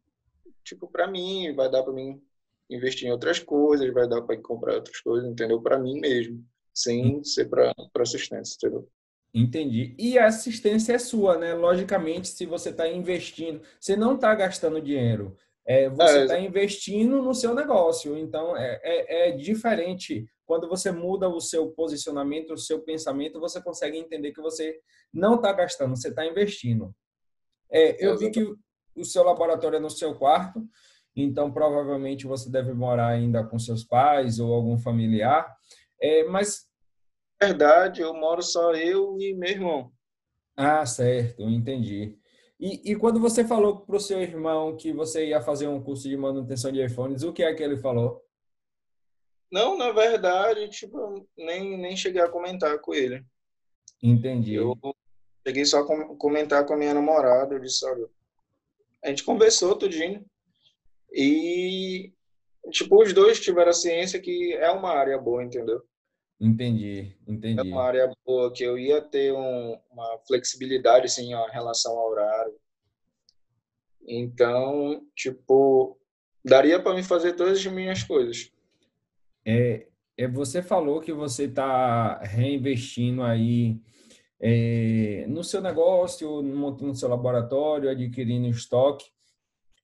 tipo, 0.64 0.88
para 0.88 1.07
mim, 1.07 1.55
vai 1.55 1.70
dar 1.70 1.83
para 1.83 1.92
mim 1.92 2.22
investir 2.70 3.09
em 3.09 3.12
outras 3.12 3.38
coisas, 3.38 3.92
vai 3.92 4.09
dar 4.09 4.22
para 4.22 4.37
comprar 4.40 4.74
outras 4.74 5.01
coisas, 5.01 5.29
entendeu? 5.29 5.61
Para 5.61 5.79
mim 5.79 5.98
mesmo, 5.98 6.44
sem 6.74 7.16
hum. 7.16 7.24
ser 7.24 7.48
para 7.48 7.74
assistência, 8.01 8.57
entendeu? 8.57 8.88
Entendi. 9.33 9.94
E 9.98 10.18
a 10.18 10.27
assistência 10.27 10.94
é 10.94 10.98
sua, 10.98 11.38
né? 11.38 11.55
Logicamente, 11.55 12.29
se 12.29 12.46
você 12.46 12.70
está 12.70 12.88
investindo, 12.88 13.61
você 13.79 13.96
não 13.96 14.14
está 14.14 14.35
gastando 14.35 14.81
dinheiro, 14.81 15.37
é, 15.66 15.88
você 15.90 16.22
está 16.22 16.38
é, 16.38 16.44
investindo 16.44 17.22
no 17.22 17.35
seu 17.35 17.55
negócio. 17.55 18.16
Então, 18.16 18.57
é, 18.57 18.81
é, 18.83 19.29
é, 19.29 19.33
diferente. 19.33 20.27
Quando 20.46 20.66
você 20.66 20.90
muda 20.90 21.29
o 21.29 21.40
seu 21.40 21.68
posicionamento, 21.72 22.55
o 22.55 22.59
seu 22.59 22.81
pensamento, 22.81 23.38
você 23.38 23.62
consegue 23.62 23.98
entender 23.98 24.33
que 24.33 24.40
você 24.40 24.81
não 25.12 25.35
está 25.35 25.53
gastando, 25.53 25.94
você 25.94 26.09
está 26.09 26.24
investindo. 26.24 26.94
É, 27.70 28.04
eu 28.04 28.16
vi 28.16 28.31
que 28.31 28.42
o 28.96 29.04
seu 29.04 29.22
laboratório 29.22 29.76
é 29.76 29.81
no 29.81 29.90
seu 29.90 30.14
quarto, 30.14 30.66
então 31.14 31.52
provavelmente 31.52 32.26
você 32.26 32.50
deve 32.50 32.72
morar 32.72 33.09
ainda 33.09 33.44
com 33.44 33.59
seus 33.59 33.85
pais 33.85 34.38
ou 34.38 34.52
algum 34.52 34.78
familiar. 34.78 35.54
É, 36.00 36.24
mas. 36.24 36.66
Verdade, 37.40 38.00
eu 38.00 38.12
moro 38.14 38.42
só 38.42 38.74
eu 38.74 39.16
e 39.20 39.33
meu 39.33 39.48
irmão. 39.48 39.92
Ah, 40.57 40.85
certo, 40.85 41.42
entendi. 41.42 42.18
E, 42.59 42.90
e 42.90 42.96
quando 42.96 43.20
você 43.20 43.44
falou 43.44 43.81
para 43.81 43.96
o 43.96 44.00
seu 44.00 44.20
irmão 44.20 44.76
que 44.76 44.92
você 44.92 45.28
ia 45.28 45.40
fazer 45.40 45.68
um 45.68 45.81
curso 45.81 46.09
de 46.09 46.16
manutenção 46.16 46.72
de 46.72 46.85
iPhones, 46.85 47.22
o 47.22 47.33
que 47.33 47.44
é 47.44 47.54
que 47.54 47.62
ele 47.62 47.76
falou? 47.76 48.20
Não, 49.50 49.78
na 49.78 49.92
verdade, 49.92 50.68
tipo, 50.68 51.24
nem, 51.37 51.78
nem 51.78 51.96
cheguei 51.96 52.20
a 52.20 52.28
comentar 52.28 52.76
com 52.81 52.92
ele. 52.92 53.24
Entendi. 54.02 54.54
Eu 54.54 54.76
Cheguei 55.48 55.64
só 55.64 55.80
a 55.80 56.16
comentar 56.18 56.66
com 56.66 56.74
a 56.74 56.76
minha 56.76 56.92
namorada, 56.92 57.54
eu 57.54 57.58
disse, 57.58 57.82
olha, 57.87 58.06
a 59.02 59.08
gente 59.08 59.24
conversou 59.24 59.74
tudinho 59.74 60.22
e, 61.11 62.12
tipo, 62.70 63.02
os 63.02 63.14
dois 63.14 63.40
tiveram 63.40 63.70
a 63.70 63.72
ciência 63.72 64.20
que 64.20 64.52
é 64.52 64.70
uma 64.70 64.90
área 64.90 65.16
boa, 65.16 65.42
entendeu? 65.42 65.82
Entendi, 66.38 67.16
entendi. 67.26 67.58
É 67.58 67.62
uma 67.62 67.82
área 67.82 68.12
boa, 68.26 68.52
que 68.52 68.62
eu 68.62 68.78
ia 68.78 69.00
ter 69.00 69.32
um, 69.32 69.80
uma 69.90 70.18
flexibilidade, 70.26 71.06
assim, 71.06 71.32
em 71.32 71.50
relação 71.50 71.98
ao 71.98 72.11
horário. 72.11 72.54
Então, 74.06 75.02
tipo, 75.16 75.98
daria 76.44 76.78
para 76.78 76.94
me 76.94 77.02
fazer 77.02 77.32
todas 77.32 77.56
as 77.56 77.66
minhas 77.72 78.02
coisas. 78.02 78.52
É, 79.46 79.87
é, 80.14 80.28
você 80.28 80.61
falou 80.61 81.00
que 81.00 81.12
você 81.14 81.44
está 81.44 82.18
reinvestindo 82.18 83.22
aí 83.22 83.80
é, 84.40 85.24
no 85.29 85.42
seu 85.42 85.61
negócio, 85.61 86.42
montando 86.42 86.94
seu 86.94 87.09
laboratório, 87.09 87.90
adquirindo 87.90 88.48
estoque, 88.48 89.07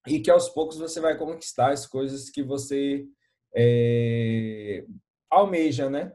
e 0.07 0.21
que 0.21 0.31
aos 0.31 0.49
poucos 0.49 0.79
você 0.79 1.01
vai 1.01 1.17
conquistar 1.17 1.73
as 1.73 1.87
coisas 1.87 2.31
que 2.31 2.43
você 2.43 3.07
é, 3.55 4.85
almeja, 5.31 5.89
né? 5.89 6.13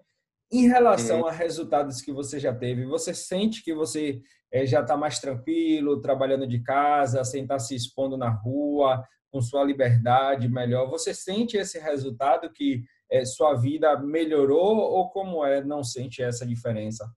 Em 0.51 0.67
relação 0.67 1.27
a 1.27 1.31
resultados 1.31 2.01
que 2.01 2.11
você 2.11 2.39
já 2.39 2.53
teve, 2.53 2.85
você 2.85 3.13
sente 3.13 3.63
que 3.63 3.73
você 3.73 4.21
é, 4.51 4.65
já 4.65 4.81
está 4.81 4.97
mais 4.97 5.19
tranquilo, 5.19 6.01
trabalhando 6.01 6.47
de 6.47 6.61
casa, 6.61 7.23
sem 7.23 7.43
estar 7.43 7.55
tá 7.55 7.59
se 7.59 7.75
expondo 7.75 8.17
na 8.17 8.29
rua, 8.29 9.03
com 9.31 9.41
sua 9.41 9.63
liberdade 9.63 10.49
melhor? 10.49 10.89
Você 10.89 11.13
sente 11.13 11.55
esse 11.55 11.77
resultado 11.77 12.51
que 12.51 12.83
é, 13.11 13.25
sua 13.25 13.53
vida 13.53 13.97
melhorou 13.99 14.77
ou 14.77 15.09
como 15.09 15.45
é? 15.45 15.63
Não 15.63 15.83
sente 15.83 16.23
essa 16.23 16.45
diferença? 16.45 17.07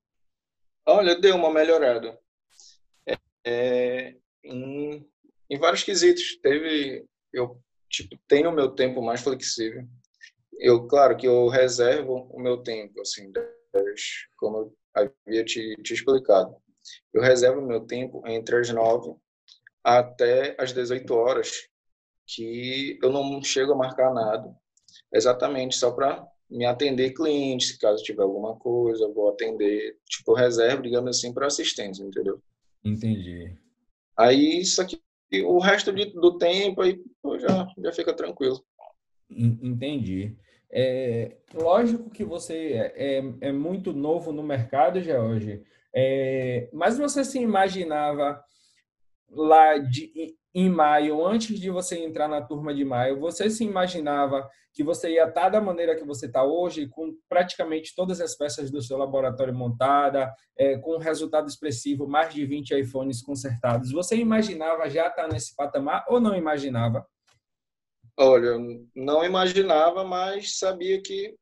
Olha, 0.87 1.15
deu 1.15 1.37
uma 1.37 1.53
melhorada. 1.53 2.19
É, 3.07 3.17
é, 3.45 4.17
em, 4.45 5.09
em 5.49 5.59
vários 5.59 5.83
quesitos. 5.83 6.39
Teve, 6.43 7.07
eu 7.33 7.61
tipo, 7.89 8.17
tenho 8.27 8.51
o 8.51 8.55
meu 8.55 8.71
tempo 8.71 9.03
mais 9.03 9.21
flexível. 9.21 9.87
Eu, 10.59 10.87
claro 10.87 11.17
que 11.17 11.27
eu 11.27 11.49
reservo 11.49 12.29
o 12.31 12.41
meu 12.41 12.63
tempo, 12.63 13.01
assim, 13.01 13.33
como 14.37 14.59
eu 14.59 14.77
havia 14.95 15.45
te, 15.45 15.75
te 15.83 15.95
explicado. 15.95 16.57
Eu 17.13 17.23
reservo 17.23 17.61
o 17.61 17.67
meu 17.67 17.87
tempo 17.87 18.23
entre 18.27 18.57
as 18.57 18.71
nove 18.71 19.15
até 19.85 20.57
as 20.59 20.73
18 20.73 21.15
horas, 21.15 21.69
que 22.27 22.99
eu 23.03 23.11
não 23.11 23.43
chego 23.43 23.73
a 23.73 23.77
marcar 23.77 24.13
nada, 24.13 24.55
exatamente 25.13 25.77
só 25.77 25.91
para 25.91 26.27
me 26.53 26.65
atender 26.65 27.13
clientes, 27.13 27.77
caso 27.79 28.03
tiver 28.03 28.23
alguma 28.23 28.55
coisa, 28.57 29.09
vou 29.09 29.31
atender, 29.31 29.97
tipo, 30.09 30.35
reserva, 30.35 30.83
digamos 30.83 31.17
assim, 31.17 31.33
para 31.33 31.47
assistência, 31.47 32.03
entendeu? 32.03 32.41
Entendi. 32.85 33.57
Aí 34.17 34.61
isso 34.61 34.81
aqui, 34.83 35.01
o 35.45 35.59
resto 35.59 35.93
de, 35.93 36.07
do 36.07 36.37
tempo 36.37 36.83
aí 36.83 37.03
pô, 37.23 37.39
já, 37.39 37.67
já 37.79 37.93
fica 37.93 38.13
tranquilo. 38.13 38.63
Entendi. 39.31 40.37
É, 40.71 41.37
lógico 41.55 42.11
que 42.11 42.25
você 42.25 42.55
é, 42.73 43.19
é, 43.19 43.49
é 43.49 43.53
muito 43.53 43.93
novo 43.93 44.33
no 44.33 44.43
mercado 44.43 44.99
hoje, 44.99 45.63
é, 45.95 46.69
mas 46.73 46.99
você 46.99 47.25
se 47.25 47.39
imaginava 47.39 48.43
lá 49.33 49.79
de, 49.79 50.37
em 50.55 50.69
maio, 50.69 51.25
antes 51.27 51.59
de 51.59 51.71
você 51.71 51.99
entrar 51.99 52.29
na 52.29 52.43
turma 52.43 52.75
de 52.75 52.85
maio, 52.85 53.19
você 53.19 53.49
se 53.49 53.65
imaginava 53.65 54.49
que 54.75 54.83
você 54.83 55.11
ia 55.13 55.25
estar 55.27 55.49
da 55.49 55.61
maneira 55.61 55.97
que 55.97 56.05
você 56.05 56.27
está 56.27 56.45
hoje, 56.45 56.89
com 56.89 57.15
praticamente 57.29 57.95
todas 57.95 58.21
as 58.21 58.37
peças 58.37 58.71
do 58.71 58.83
seu 58.83 58.97
laboratório 58.97 59.55
montada, 59.55 60.33
é, 60.57 60.79
com 60.79 60.97
um 60.97 60.99
resultado 60.99 61.49
expressivo, 61.49 62.07
mais 62.07 62.33
de 62.33 62.45
20 62.45 62.79
iPhones 62.79 63.23
consertados. 63.23 63.93
Você 63.93 64.17
imaginava 64.17 64.89
já 64.89 65.09
estar 65.09 65.29
nesse 65.29 65.55
patamar 65.57 66.05
ou 66.09 66.21
não 66.21 66.35
imaginava? 66.35 67.07
Olha, 68.19 68.59
não 68.95 69.25
imaginava, 69.25 70.05
mas 70.05 70.59
sabia 70.59 71.01
que 71.03 71.35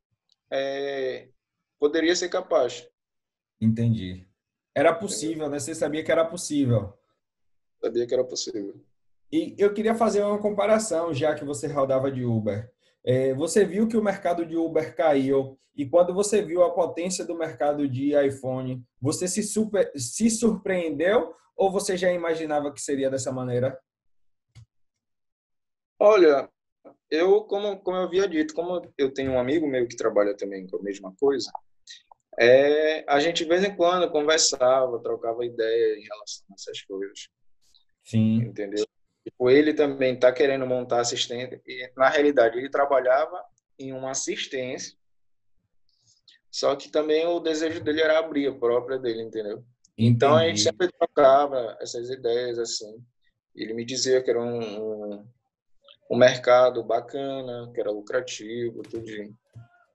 é, 0.52 1.28
poderia 1.78 2.14
ser 2.14 2.28
capaz. 2.28 2.86
Entendi. 3.60 4.26
Era 4.74 4.94
possível, 4.94 5.48
né? 5.48 5.58
Você 5.58 5.74
sabia 5.74 6.02
que 6.04 6.12
era 6.12 6.24
possível. 6.24 6.94
Sabia 7.82 8.06
que 8.06 8.14
era 8.14 8.24
possível. 8.24 8.80
E 9.32 9.54
eu 9.58 9.72
queria 9.72 9.94
fazer 9.94 10.22
uma 10.22 10.38
comparação, 10.38 11.14
já 11.14 11.34
que 11.34 11.44
você 11.44 11.66
rodava 11.66 12.10
de 12.10 12.24
Uber. 12.24 12.70
É, 13.04 13.32
você 13.34 13.64
viu 13.64 13.88
que 13.88 13.96
o 13.96 14.02
mercado 14.02 14.44
de 14.44 14.56
Uber 14.56 14.94
caiu 14.94 15.58
e 15.74 15.86
quando 15.86 16.12
você 16.12 16.42
viu 16.42 16.62
a 16.62 16.74
potência 16.74 17.24
do 17.24 17.34
mercado 17.34 17.88
de 17.88 18.12
iPhone, 18.14 18.84
você 19.00 19.26
se, 19.26 19.42
super, 19.42 19.90
se 19.96 20.28
surpreendeu 20.28 21.34
ou 21.56 21.70
você 21.70 21.96
já 21.96 22.12
imaginava 22.12 22.72
que 22.72 22.82
seria 22.82 23.08
dessa 23.08 23.32
maneira? 23.32 23.78
Olha, 25.98 26.50
eu, 27.10 27.44
como, 27.44 27.78
como 27.80 27.96
eu 27.96 28.02
havia 28.02 28.28
dito, 28.28 28.52
como 28.54 28.82
eu 28.98 29.12
tenho 29.12 29.32
um 29.32 29.38
amigo 29.38 29.66
meu 29.66 29.86
que 29.86 29.96
trabalha 29.96 30.36
também 30.36 30.66
com 30.66 30.76
a 30.76 30.82
mesma 30.82 31.14
coisa, 31.18 31.50
é, 32.38 33.04
a 33.08 33.20
gente 33.20 33.44
de 33.44 33.48
vez 33.48 33.64
em 33.64 33.74
quando 33.74 34.10
conversava, 34.10 35.02
trocava 35.02 35.44
ideia 35.44 35.98
em 35.98 36.02
relação 36.02 36.46
a 36.50 36.54
essas 36.54 36.82
coisas. 36.82 37.28
Sim. 38.04 38.36
Entendeu? 38.42 38.84
Tipo, 39.24 39.50
ele 39.50 39.74
também 39.74 40.14
está 40.14 40.32
querendo 40.32 40.66
montar 40.66 41.00
assistente, 41.00 41.60
e 41.66 41.90
na 41.96 42.08
realidade 42.08 42.58
ele 42.58 42.70
trabalhava 42.70 43.42
em 43.78 43.92
uma 43.92 44.10
assistência, 44.10 44.96
só 46.50 46.74
que 46.74 46.90
também 46.90 47.26
o 47.26 47.38
desejo 47.38 47.82
dele 47.82 48.00
era 48.00 48.18
abrir 48.18 48.48
a 48.48 48.54
própria 48.54 48.98
dele, 48.98 49.22
entendeu? 49.22 49.64
Entendi. 49.96 50.14
Então 50.14 50.36
a 50.36 50.48
gente 50.48 50.60
sempre 50.60 50.90
trocava 50.90 51.76
essas 51.80 52.10
ideias 52.10 52.58
assim. 52.58 53.02
Ele 53.54 53.72
me 53.74 53.84
dizia 53.84 54.22
que 54.22 54.30
era 54.30 54.40
um, 54.40 55.14
um, 55.14 55.26
um 56.10 56.16
mercado 56.16 56.82
bacana, 56.82 57.70
que 57.72 57.80
era 57.80 57.90
lucrativo, 57.90 58.82
tudo. 58.82 59.06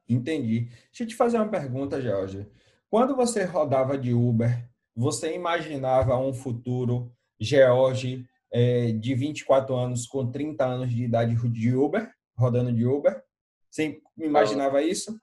Entendi. 0.07 0.69
Deixa 0.87 1.03
eu 1.03 1.07
te 1.07 1.15
fazer 1.15 1.37
uma 1.37 1.49
pergunta, 1.49 2.01
Jorge. 2.01 2.47
Quando 2.89 3.15
você 3.15 3.43
rodava 3.43 3.97
de 3.97 4.13
Uber, 4.13 4.69
você 4.95 5.33
imaginava 5.33 6.17
um 6.17 6.33
futuro, 6.33 7.11
George, 7.39 8.25
é, 8.51 8.91
de 8.91 9.13
24 9.13 9.75
anos 9.75 10.07
com 10.07 10.31
30 10.31 10.65
anos 10.65 10.89
de 10.89 11.03
idade 11.03 11.35
de 11.49 11.75
Uber, 11.75 12.09
rodando 12.37 12.71
de 12.71 12.85
Uber? 12.85 13.23
Você 13.69 14.01
imaginava 14.17 14.81
isso? 14.81 15.19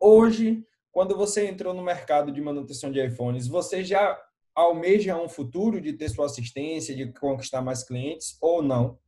Hoje, 0.00 0.64
quando 0.92 1.16
você 1.16 1.46
entrou 1.46 1.72
no 1.72 1.82
mercado 1.82 2.30
de 2.30 2.40
manutenção 2.40 2.90
de 2.90 3.04
iPhones, 3.04 3.46
você 3.46 3.82
já 3.82 4.20
almeja 4.54 5.16
um 5.16 5.28
futuro 5.28 5.80
de 5.80 5.92
ter 5.92 6.08
sua 6.08 6.26
assistência, 6.26 6.94
de 6.94 7.12
conquistar 7.12 7.62
mais 7.62 7.84
clientes 7.84 8.36
ou 8.40 8.62
não? 8.62 8.98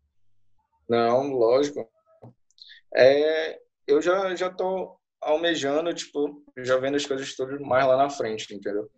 Não, 0.89 1.33
lógico. 1.33 1.89
É, 2.95 3.61
eu 3.87 4.01
já 4.01 4.35
já 4.35 4.51
tô 4.51 4.97
almejando, 5.21 5.93
tipo, 5.93 6.43
já 6.59 6.77
vendo 6.79 6.97
as 6.97 7.05
coisas 7.05 7.37
todas 7.37 7.61
mais 7.61 7.87
lá 7.87 7.97
na 7.97 8.09
frente, 8.09 8.55
entendeu? 8.55 8.91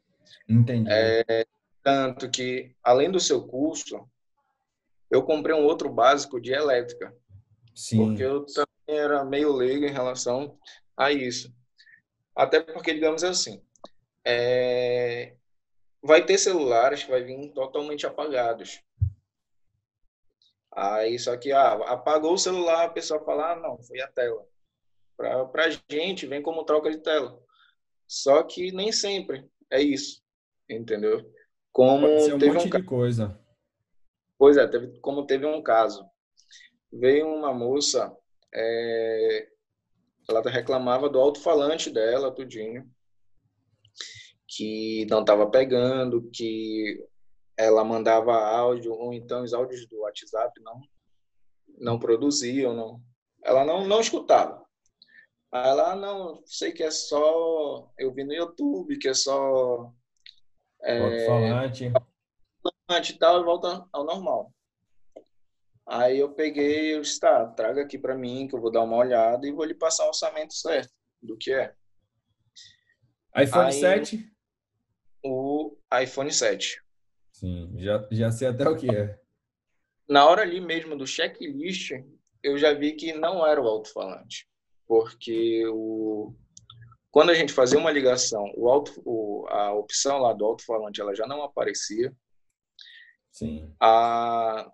Entendi. 0.49 0.91
É, 0.91 1.47
tanto 1.83 2.31
que, 2.31 2.75
além 2.83 3.11
do 3.11 3.21
seu 3.21 3.47
curso, 3.47 4.09
eu 5.11 5.23
comprei 5.23 5.55
um 5.55 5.65
outro 5.65 5.89
básico 5.91 6.41
de 6.41 6.53
elétrica. 6.53 7.15
Sim. 7.75 8.07
Porque 8.07 8.23
eu 8.23 8.45
também 8.47 9.01
era 9.01 9.25
meio 9.25 9.53
leigo 9.53 9.85
em 9.85 9.93
relação 9.93 10.59
a 10.97 11.11
isso. 11.11 11.53
Até 12.35 12.61
porque, 12.61 12.95
digamos 12.95 13.25
assim, 13.25 13.63
é... 14.25 15.35
vai 16.03 16.25
ter 16.25 16.39
celulares 16.39 17.05
que 17.05 17.11
vai 17.11 17.23
vir 17.23 17.53
totalmente 17.53 18.07
apagados. 18.07 18.83
Aí, 20.75 21.19
só 21.19 21.37
que, 21.37 21.53
ah, 21.53 21.73
apagou 21.89 22.33
o 22.33 22.39
celular, 22.39 22.85
a 22.85 22.91
pessoa 22.91 23.23
fala, 23.25 23.53
ah, 23.53 23.57
não, 23.57 23.83
foi 23.83 24.01
a 24.01 24.09
tela 24.09 24.47
para 25.17 25.67
a 25.67 25.71
gente, 25.91 26.27
vem 26.27 26.43
como 26.43 26.65
troca 26.65 26.91
de 26.91 26.99
tela. 26.99 27.41
Só 28.07 28.43
que 28.43 28.73
nem 28.73 28.91
sempre 28.93 29.49
é 29.71 29.81
isso, 29.81 30.21
entendeu? 30.69 31.23
Como 31.73 32.07
um 32.07 32.39
teve 32.39 32.53
monte 32.53 32.67
um 32.67 32.71
de 32.71 32.83
coisa. 32.85 33.41
Pois 34.39 34.57
é, 34.57 34.67
teve, 34.67 34.99
como 35.01 35.27
teve 35.27 35.47
um 35.47 35.63
caso. 35.63 36.05
Veio 36.93 37.27
uma 37.27 37.55
moça, 37.55 38.15
é, 38.55 39.49
ela 40.29 40.43
reclamava 40.43 41.09
do 41.09 41.19
alto-falante 41.19 41.91
dela, 41.91 42.31
tudinho, 42.31 42.89
que 44.47 45.07
não 45.09 45.21
estava 45.21 45.49
pegando, 45.49 46.29
que 46.31 47.03
ela 47.57 47.85
mandava 47.85 48.35
áudio, 48.35 48.93
ou 48.93 49.15
então 49.15 49.43
os 49.43 49.55
áudios 49.55 49.87
do 49.87 50.01
WhatsApp 50.01 50.61
não, 50.61 50.81
não 51.79 51.99
produziam, 51.99 52.75
não, 52.75 53.01
ela 53.43 53.65
não, 53.65 53.87
não 53.87 54.01
escutava. 54.01 54.63
Aí 55.53 55.75
lá, 55.75 55.95
não, 55.95 56.43
sei 56.47 56.73
que 56.73 56.83
é 56.83 56.91
só. 56.91 57.93
Eu 57.99 58.11
vi 58.15 58.25
no 58.25 58.33
YouTube 58.33 58.99
que 58.99 59.09
é 59.09 59.15
só. 59.15 59.93
É, 60.83 61.27
falante. 61.27 61.93
Falante 62.89 63.13
e 63.13 63.19
tal, 63.19 63.41
e 63.41 63.45
volta 63.45 63.87
ao 63.93 64.05
normal. 64.05 64.53
Aí 65.87 66.19
eu 66.19 66.33
peguei, 66.33 66.95
eu 66.95 67.01
disse, 67.01 67.19
tá, 67.19 67.47
traga 67.47 67.83
aqui 67.83 67.99
para 67.99 68.17
mim 68.17 68.47
que 68.47 68.55
eu 68.55 68.61
vou 68.61 68.71
dar 68.71 68.83
uma 68.83 68.97
olhada 68.97 69.47
e 69.47 69.53
vou 69.53 69.65
lhe 69.65 69.75
passar 69.75 70.05
o 70.05 70.09
orçamento 70.09 70.55
certo 70.55 70.93
do 71.21 71.37
que 71.37 71.53
é. 71.53 71.75
iPhone 73.37 73.67
Aí, 73.67 73.73
7? 73.73 74.33
O 75.25 75.77
iPhone 76.03 76.33
7. 76.33 76.83
Sim, 77.33 77.73
já, 77.79 78.07
já 78.11 78.31
sei 78.31 78.49
até 78.49 78.69
o 78.69 78.77
que 78.77 78.95
é. 78.95 79.19
Na 80.09 80.27
hora 80.27 80.43
ali 80.43 80.61
mesmo 80.61 80.97
do 80.97 81.07
checklist, 81.07 81.93
eu 82.43 82.59
já 82.59 82.73
vi 82.73 82.93
que 82.93 83.13
não 83.13 83.47
era 83.47 83.61
o 83.61 83.67
alto-falante 83.67 84.47
porque 84.93 85.67
o, 85.69 86.35
quando 87.13 87.29
a 87.29 87.35
gente 87.35 87.53
fazia 87.53 87.79
uma 87.79 87.91
ligação, 87.91 88.51
o 88.57 88.71
alto, 88.71 89.01
o, 89.05 89.47
a 89.51 89.73
opção 89.75 90.19
lá 90.19 90.33
do 90.33 90.47
alto-falante 90.47 90.99
ela 90.99 91.15
já 91.15 91.27
não 91.27 91.43
aparecia. 91.43 92.11
Sim. 93.31 93.73
Para 93.79 94.65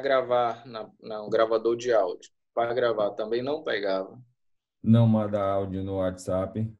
gravar 0.00 0.66
na, 0.66 0.90
no 1.00 1.28
gravador 1.28 1.76
de 1.76 1.92
áudio, 1.92 2.30
para 2.54 2.72
gravar 2.72 3.10
também 3.10 3.42
não 3.42 3.62
pegava. 3.62 4.18
Não 4.82 5.06
manda 5.06 5.38
áudio 5.38 5.84
no 5.84 5.98
WhatsApp. 5.98 6.74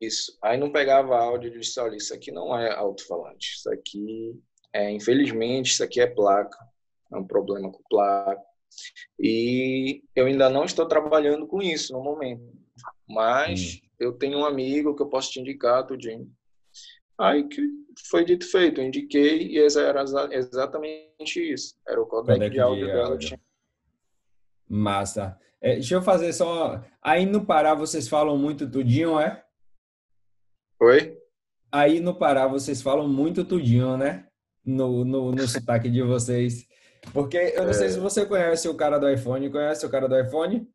Isso. 0.00 0.36
Aí 0.42 0.58
não 0.58 0.72
pegava 0.72 1.16
áudio 1.16 1.52
de 1.52 1.60
disse, 1.60 1.78
olha, 1.78 1.96
isso 1.96 2.12
aqui 2.12 2.32
não 2.32 2.58
é 2.58 2.72
alto-falante. 2.72 3.54
Isso 3.56 3.72
aqui, 3.72 4.40
é, 4.72 4.90
infelizmente, 4.90 5.70
isso 5.70 5.84
aqui 5.84 6.00
é 6.00 6.06
placa. 6.06 6.58
É 7.12 7.16
um 7.16 7.26
problema 7.26 7.70
com 7.70 7.82
placa. 7.88 8.42
E 9.18 10.02
eu 10.14 10.26
ainda 10.26 10.48
não 10.48 10.64
estou 10.64 10.86
trabalhando 10.86 11.46
com 11.46 11.60
isso 11.60 11.92
no 11.92 12.02
momento. 12.02 12.42
Mas 13.08 13.74
hum. 13.74 13.88
eu 13.98 14.12
tenho 14.12 14.38
um 14.38 14.44
amigo 14.44 14.94
que 14.94 15.02
eu 15.02 15.08
posso 15.08 15.30
te 15.30 15.40
indicar, 15.40 15.86
tudinho. 15.86 16.30
Aí 17.18 17.48
que 17.48 17.60
foi 18.08 18.24
dito 18.24 18.48
feito, 18.48 18.80
eu 18.80 18.86
indiquei 18.86 19.48
e 19.48 19.58
era 19.58 20.04
exatamente 20.30 21.52
isso. 21.52 21.74
Era 21.86 22.00
o 22.00 22.06
codec, 22.06 22.38
codec 22.38 22.52
de 22.52 22.60
áudio 22.60 22.86
de 22.86 22.92
dela. 22.92 23.08
Áudio. 23.08 23.40
Massa. 24.68 25.38
É, 25.60 25.74
deixa 25.74 25.96
eu 25.96 26.02
fazer 26.02 26.32
só. 26.32 26.84
Aí 27.02 27.26
no 27.26 27.44
Pará 27.44 27.74
vocês 27.74 28.06
falam 28.06 28.38
muito 28.38 28.70
tudinho, 28.70 29.18
é? 29.18 29.44
Oi? 30.80 31.18
Aí 31.72 31.98
no 31.98 32.14
Pará 32.14 32.46
vocês 32.46 32.80
falam 32.80 33.08
muito 33.08 33.44
tudinho, 33.44 33.96
né? 33.96 34.28
No, 34.64 35.04
no, 35.04 35.32
no 35.32 35.42
sotaque 35.48 35.90
de 35.90 36.02
vocês. 36.02 36.67
Porque 37.12 37.36
eu 37.36 37.62
não 37.62 37.70
é... 37.70 37.74
sei 37.74 37.88
se 37.88 37.98
você 37.98 38.26
conhece 38.26 38.68
o 38.68 38.74
cara 38.74 38.98
do 38.98 39.10
iPhone. 39.10 39.50
Conhece 39.50 39.84
o 39.84 39.90
cara 39.90 40.08
do 40.08 40.18
iPhone? 40.18 40.68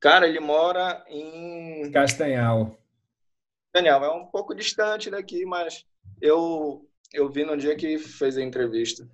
Cara, 0.00 0.26
ele 0.26 0.40
mora 0.40 1.04
em. 1.08 1.90
Castanhal. 1.90 2.76
Castanhal, 3.72 4.04
é 4.04 4.10
um 4.10 4.26
pouco 4.26 4.54
distante 4.54 5.10
daqui, 5.10 5.46
mas 5.46 5.84
eu, 6.20 6.88
eu 7.12 7.30
vi 7.30 7.44
no 7.44 7.56
dia 7.56 7.76
que 7.76 7.98
fez 7.98 8.36
a 8.36 8.42
entrevista. 8.42 9.08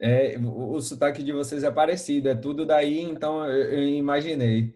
É, 0.00 0.38
o, 0.38 0.80
sotaque 0.80 1.24
de 1.24 1.32
vocês 1.32 1.64
é 1.64 1.70
parecido, 1.70 2.28
é 2.28 2.34
tudo 2.34 2.64
daí, 2.64 3.00
então 3.00 3.44
eu, 3.46 3.72
eu 3.72 3.88
imaginei. 3.88 4.74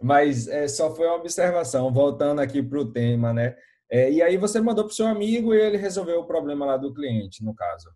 Mas 0.00 0.48
é, 0.48 0.66
só 0.66 0.94
foi 0.94 1.06
uma 1.06 1.16
observação, 1.16 1.92
voltando 1.92 2.40
aqui 2.40 2.62
para 2.62 2.78
o 2.80 2.90
tema, 2.90 3.32
né? 3.32 3.56
É, 3.90 4.10
e 4.10 4.22
aí 4.22 4.38
você 4.38 4.60
mandou 4.60 4.84
para 4.84 4.92
o 4.92 4.94
seu 4.94 5.06
amigo 5.06 5.52
e 5.52 5.60
ele 5.60 5.76
resolveu 5.76 6.20
o 6.20 6.26
problema 6.26 6.64
lá 6.64 6.76
do 6.78 6.94
cliente, 6.94 7.44
no 7.44 7.54
caso. 7.54 7.90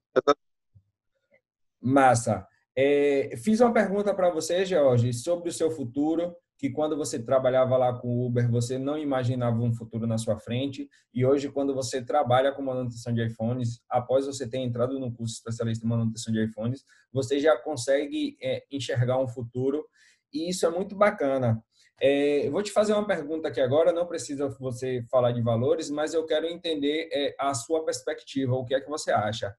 Massa. 1.87 2.45
É, 2.77 3.37
fiz 3.37 3.61
uma 3.61 3.73
pergunta 3.73 4.13
para 4.13 4.29
você, 4.29 4.65
George, 4.65 5.13
sobre 5.13 5.49
o 5.49 5.53
seu 5.53 5.71
futuro, 5.71 6.35
que 6.59 6.69
quando 6.69 6.97
você 6.97 7.23
trabalhava 7.23 7.77
lá 7.77 7.93
com 7.93 8.09
o 8.09 8.27
Uber, 8.27 8.51
você 8.51 8.77
não 8.77 8.99
imaginava 8.99 9.61
um 9.61 9.73
futuro 9.73 10.05
na 10.05 10.19
sua 10.19 10.37
frente, 10.37 10.89
e 11.15 11.25
hoje, 11.25 11.49
quando 11.49 11.73
você 11.73 12.05
trabalha 12.05 12.51
com 12.51 12.61
manutenção 12.61 13.15
de 13.15 13.25
iPhones, 13.25 13.81
após 13.89 14.27
você 14.27 14.49
ter 14.49 14.59
entrado 14.59 14.99
no 14.99 15.13
curso 15.13 15.35
especialista 15.35 15.87
em 15.87 15.89
manutenção 15.89 16.33
de 16.33 16.43
iPhones, 16.45 16.85
você 17.13 17.39
já 17.39 17.57
consegue 17.57 18.37
é, 18.43 18.65
enxergar 18.71 19.21
um 19.21 19.29
futuro, 19.29 19.87
e 20.33 20.51
isso 20.51 20.67
é 20.67 20.71
muito 20.71 20.97
bacana. 20.97 21.63
É, 22.01 22.49
eu 22.49 22.53
vou 22.53 22.63
te 22.63 22.73
fazer 22.73 22.95
uma 22.95 23.07
pergunta 23.07 23.47
aqui 23.47 23.61
agora, 23.61 23.93
não 23.93 24.07
precisa 24.07 24.49
você 24.59 25.05
falar 25.09 25.31
de 25.31 25.41
valores, 25.41 25.89
mas 25.89 26.15
eu 26.15 26.27
quero 26.27 26.47
entender 26.47 27.09
é, 27.13 27.35
a 27.39 27.55
sua 27.55 27.85
perspectiva, 27.85 28.55
o 28.55 28.65
que 28.65 28.75
é 28.75 28.81
que 28.81 28.91
você 28.91 29.13
acha. 29.13 29.55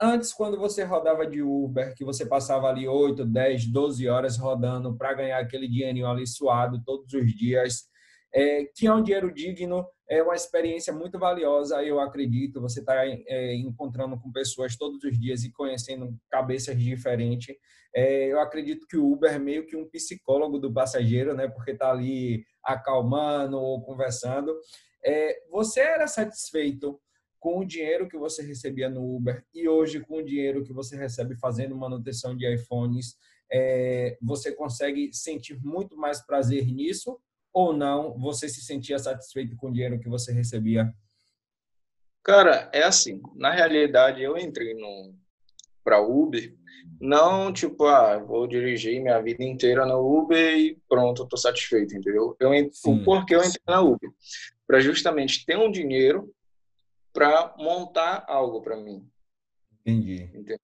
Antes, 0.00 0.32
quando 0.32 0.58
você 0.58 0.82
rodava 0.82 1.26
de 1.26 1.40
Uber, 1.40 1.94
que 1.94 2.04
você 2.04 2.26
passava 2.26 2.68
ali 2.68 2.86
8, 2.88 3.24
10, 3.24 3.66
12 3.66 4.08
horas 4.08 4.36
rodando 4.36 4.96
para 4.96 5.14
ganhar 5.14 5.38
aquele 5.38 5.68
dinheirinho 5.68 6.06
ali 6.06 6.26
suado 6.26 6.82
todos 6.84 7.12
os 7.12 7.32
dias, 7.32 7.84
é, 8.34 8.64
que 8.74 8.86
é 8.86 8.92
um 8.92 9.02
dinheiro 9.02 9.32
digno, 9.32 9.86
é 10.08 10.20
uma 10.20 10.34
experiência 10.34 10.92
muito 10.92 11.18
valiosa, 11.18 11.82
eu 11.84 12.00
acredito. 12.00 12.60
Você 12.60 12.80
está 12.80 13.06
é, 13.06 13.54
encontrando 13.54 14.18
com 14.20 14.32
pessoas 14.32 14.76
todos 14.76 15.02
os 15.04 15.18
dias 15.18 15.44
e 15.44 15.52
conhecendo 15.52 16.12
cabeças 16.28 16.76
diferentes. 16.76 17.54
É, 17.94 18.26
eu 18.26 18.40
acredito 18.40 18.86
que 18.88 18.96
o 18.96 19.12
Uber 19.12 19.32
é 19.32 19.38
meio 19.38 19.66
que 19.66 19.76
um 19.76 19.88
psicólogo 19.88 20.58
do 20.58 20.72
passageiro, 20.72 21.34
né? 21.34 21.46
Porque 21.46 21.70
está 21.70 21.92
ali 21.92 22.44
acalmando 22.64 23.56
ou 23.56 23.80
conversando. 23.82 24.52
É, 25.04 25.38
você 25.50 25.80
era 25.80 26.08
satisfeito 26.08 27.00
com 27.44 27.58
o 27.58 27.64
dinheiro 27.66 28.08
que 28.08 28.16
você 28.16 28.42
recebia 28.42 28.88
no 28.88 29.16
Uber 29.16 29.44
e 29.52 29.68
hoje 29.68 30.00
com 30.00 30.16
o 30.16 30.24
dinheiro 30.24 30.64
que 30.64 30.72
você 30.72 30.96
recebe 30.96 31.36
fazendo 31.36 31.76
manutenção 31.76 32.34
de 32.34 32.50
iPhones, 32.50 33.18
é, 33.52 34.16
você 34.22 34.50
consegue 34.50 35.12
sentir 35.12 35.62
muito 35.62 35.94
mais 35.94 36.24
prazer 36.24 36.64
nisso 36.64 37.20
ou 37.52 37.74
não? 37.74 38.18
Você 38.18 38.48
se 38.48 38.62
sentia 38.62 38.98
satisfeito 38.98 39.56
com 39.56 39.68
o 39.68 39.72
dinheiro 39.74 40.00
que 40.00 40.08
você 40.08 40.32
recebia? 40.32 40.90
Cara, 42.22 42.70
é 42.72 42.82
assim. 42.82 43.20
Na 43.36 43.50
realidade, 43.50 44.22
eu 44.22 44.38
entrei 44.38 44.72
no 44.72 45.14
para 45.84 46.00
Uber, 46.00 46.50
não 46.98 47.52
tipo, 47.52 47.84
ah, 47.84 48.16
vou 48.16 48.46
dirigir 48.46 49.02
minha 49.02 49.20
vida 49.20 49.44
inteira 49.44 49.84
na 49.84 49.98
Uber 49.98 50.56
e 50.56 50.78
pronto, 50.88 51.24
estou 51.24 51.38
satisfeito, 51.38 51.94
entendeu? 51.94 52.34
Eu, 52.40 52.52
o 52.86 53.04
porquê 53.04 53.34
eu 53.34 53.44
entrei 53.44 53.60
na 53.68 53.82
Uber? 53.82 54.08
Para 54.66 54.80
justamente 54.80 55.44
ter 55.44 55.58
um 55.58 55.70
dinheiro 55.70 56.34
para 57.14 57.54
montar 57.56 58.24
algo 58.26 58.60
para 58.60 58.76
mim. 58.76 59.08
Entendi. 59.80 60.24
Entendeu? 60.24 60.58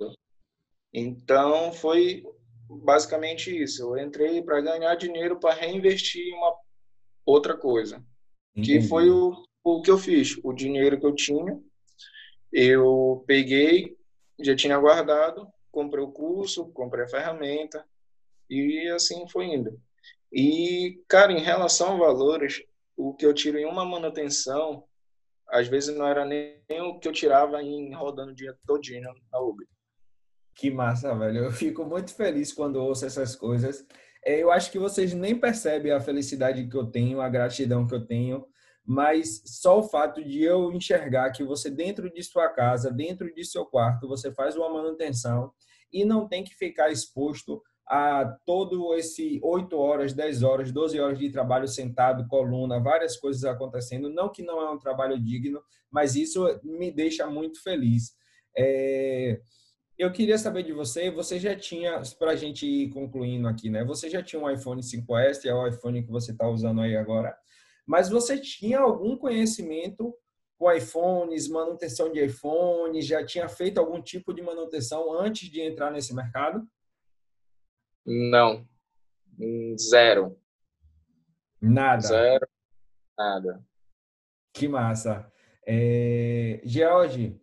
Então, 0.92 1.72
foi 1.72 2.24
basicamente 2.68 3.50
isso. 3.50 3.96
Eu 3.96 4.04
entrei 4.04 4.42
para 4.42 4.60
ganhar 4.60 4.94
dinheiro 4.96 5.38
para 5.38 5.54
reinvestir 5.54 6.26
em 6.26 6.34
uma 6.34 6.54
outra 7.24 7.56
coisa. 7.56 8.04
Entendi. 8.54 8.80
Que 8.80 8.88
foi 8.88 9.08
o, 9.08 9.44
o 9.62 9.80
que 9.80 9.90
eu 9.90 9.96
fiz. 9.96 10.38
O 10.42 10.52
dinheiro 10.52 10.98
que 10.98 11.06
eu 11.06 11.14
tinha, 11.14 11.58
eu 12.52 13.22
peguei, 13.28 13.96
já 14.40 14.56
tinha 14.56 14.76
guardado, 14.76 15.48
comprei 15.70 16.02
o 16.02 16.10
curso, 16.10 16.66
comprei 16.72 17.04
a 17.04 17.08
ferramenta 17.08 17.86
e 18.48 18.88
assim 18.88 19.28
foi 19.28 19.46
indo. 19.46 19.80
E, 20.32 21.00
cara, 21.06 21.32
em 21.32 21.40
relação 21.40 21.94
a 21.94 22.06
valores, 22.06 22.62
o 22.96 23.14
que 23.14 23.24
eu 23.24 23.32
tiro 23.32 23.58
em 23.58 23.66
uma 23.66 23.84
manutenção 23.84 24.84
às 25.50 25.68
vezes 25.68 25.96
não 25.96 26.06
era 26.06 26.24
nem 26.24 26.80
o 26.80 26.98
que 26.98 27.08
eu 27.08 27.12
tirava 27.12 27.62
em 27.62 27.92
rodando 27.94 28.32
o 28.32 28.34
dia 28.34 28.56
todinho 28.66 29.12
na 29.32 29.40
Uber. 29.40 29.66
Que 30.54 30.70
massa, 30.70 31.14
velho. 31.14 31.44
Eu 31.44 31.52
fico 31.52 31.84
muito 31.84 32.14
feliz 32.14 32.52
quando 32.52 32.76
ouço 32.76 33.06
essas 33.06 33.34
coisas. 33.34 33.86
É, 34.24 34.42
eu 34.42 34.50
acho 34.50 34.70
que 34.70 34.78
vocês 34.78 35.14
nem 35.14 35.38
percebem 35.38 35.92
a 35.92 36.00
felicidade 36.00 36.68
que 36.68 36.76
eu 36.76 36.86
tenho, 36.86 37.20
a 37.20 37.28
gratidão 37.28 37.86
que 37.86 37.94
eu 37.94 38.06
tenho, 38.06 38.46
mas 38.84 39.42
só 39.46 39.78
o 39.78 39.88
fato 39.88 40.22
de 40.22 40.42
eu 40.42 40.70
enxergar 40.72 41.30
que 41.30 41.42
você 41.42 41.70
dentro 41.70 42.12
de 42.12 42.22
sua 42.22 42.48
casa, 42.50 42.90
dentro 42.90 43.32
de 43.32 43.44
seu 43.44 43.64
quarto, 43.64 44.06
você 44.06 44.32
faz 44.32 44.56
uma 44.56 44.68
manutenção 44.68 45.52
e 45.92 46.04
não 46.04 46.28
tem 46.28 46.44
que 46.44 46.54
ficar 46.54 46.90
exposto 46.90 47.62
a 47.90 48.24
todo 48.46 48.94
esse 48.94 49.40
8 49.42 49.76
horas, 49.76 50.12
10 50.12 50.44
horas, 50.44 50.70
12 50.70 51.00
horas 51.00 51.18
de 51.18 51.28
trabalho 51.28 51.66
sentado, 51.66 52.24
coluna, 52.28 52.78
várias 52.78 53.16
coisas 53.16 53.44
acontecendo. 53.44 54.08
Não 54.08 54.30
que 54.30 54.44
não 54.44 54.62
é 54.62 54.70
um 54.70 54.78
trabalho 54.78 55.20
digno, 55.20 55.60
mas 55.90 56.14
isso 56.14 56.46
me 56.62 56.92
deixa 56.92 57.26
muito 57.26 57.60
feliz. 57.60 58.14
É... 58.56 59.40
Eu 59.98 60.12
queria 60.12 60.38
saber 60.38 60.62
de 60.62 60.72
você, 60.72 61.10
você 61.10 61.38
já 61.40 61.54
tinha, 61.56 62.00
para 62.16 62.30
a 62.30 62.36
gente 62.36 62.64
ir 62.64 62.90
concluindo 62.90 63.48
aqui, 63.48 63.68
né? 63.68 63.84
Você 63.84 64.08
já 64.08 64.22
tinha 64.22 64.40
um 64.40 64.48
iPhone 64.48 64.80
5S, 64.80 65.44
é 65.44 65.52
o 65.52 65.66
iPhone 65.66 66.02
que 66.02 66.10
você 66.12 66.30
está 66.30 66.48
usando 66.48 66.80
aí 66.80 66.96
agora, 66.96 67.36
mas 67.84 68.08
você 68.08 68.38
tinha 68.38 68.78
algum 68.78 69.16
conhecimento 69.16 70.14
com 70.56 70.72
iPhones, 70.72 71.48
manutenção 71.48 72.10
de 72.10 72.24
iPhone, 72.24 73.02
já 73.02 73.26
tinha 73.26 73.48
feito 73.48 73.78
algum 73.78 74.00
tipo 74.00 74.32
de 74.32 74.40
manutenção 74.40 75.12
antes 75.12 75.50
de 75.50 75.60
entrar 75.60 75.90
nesse 75.90 76.14
mercado? 76.14 76.66
Não. 78.06 78.66
Zero. 79.78 80.38
Nada. 81.60 82.02
Zero. 82.02 82.48
Nada. 83.16 83.64
Que 84.52 84.68
massa. 84.68 85.30
É, 85.66 86.60
George, 86.64 87.40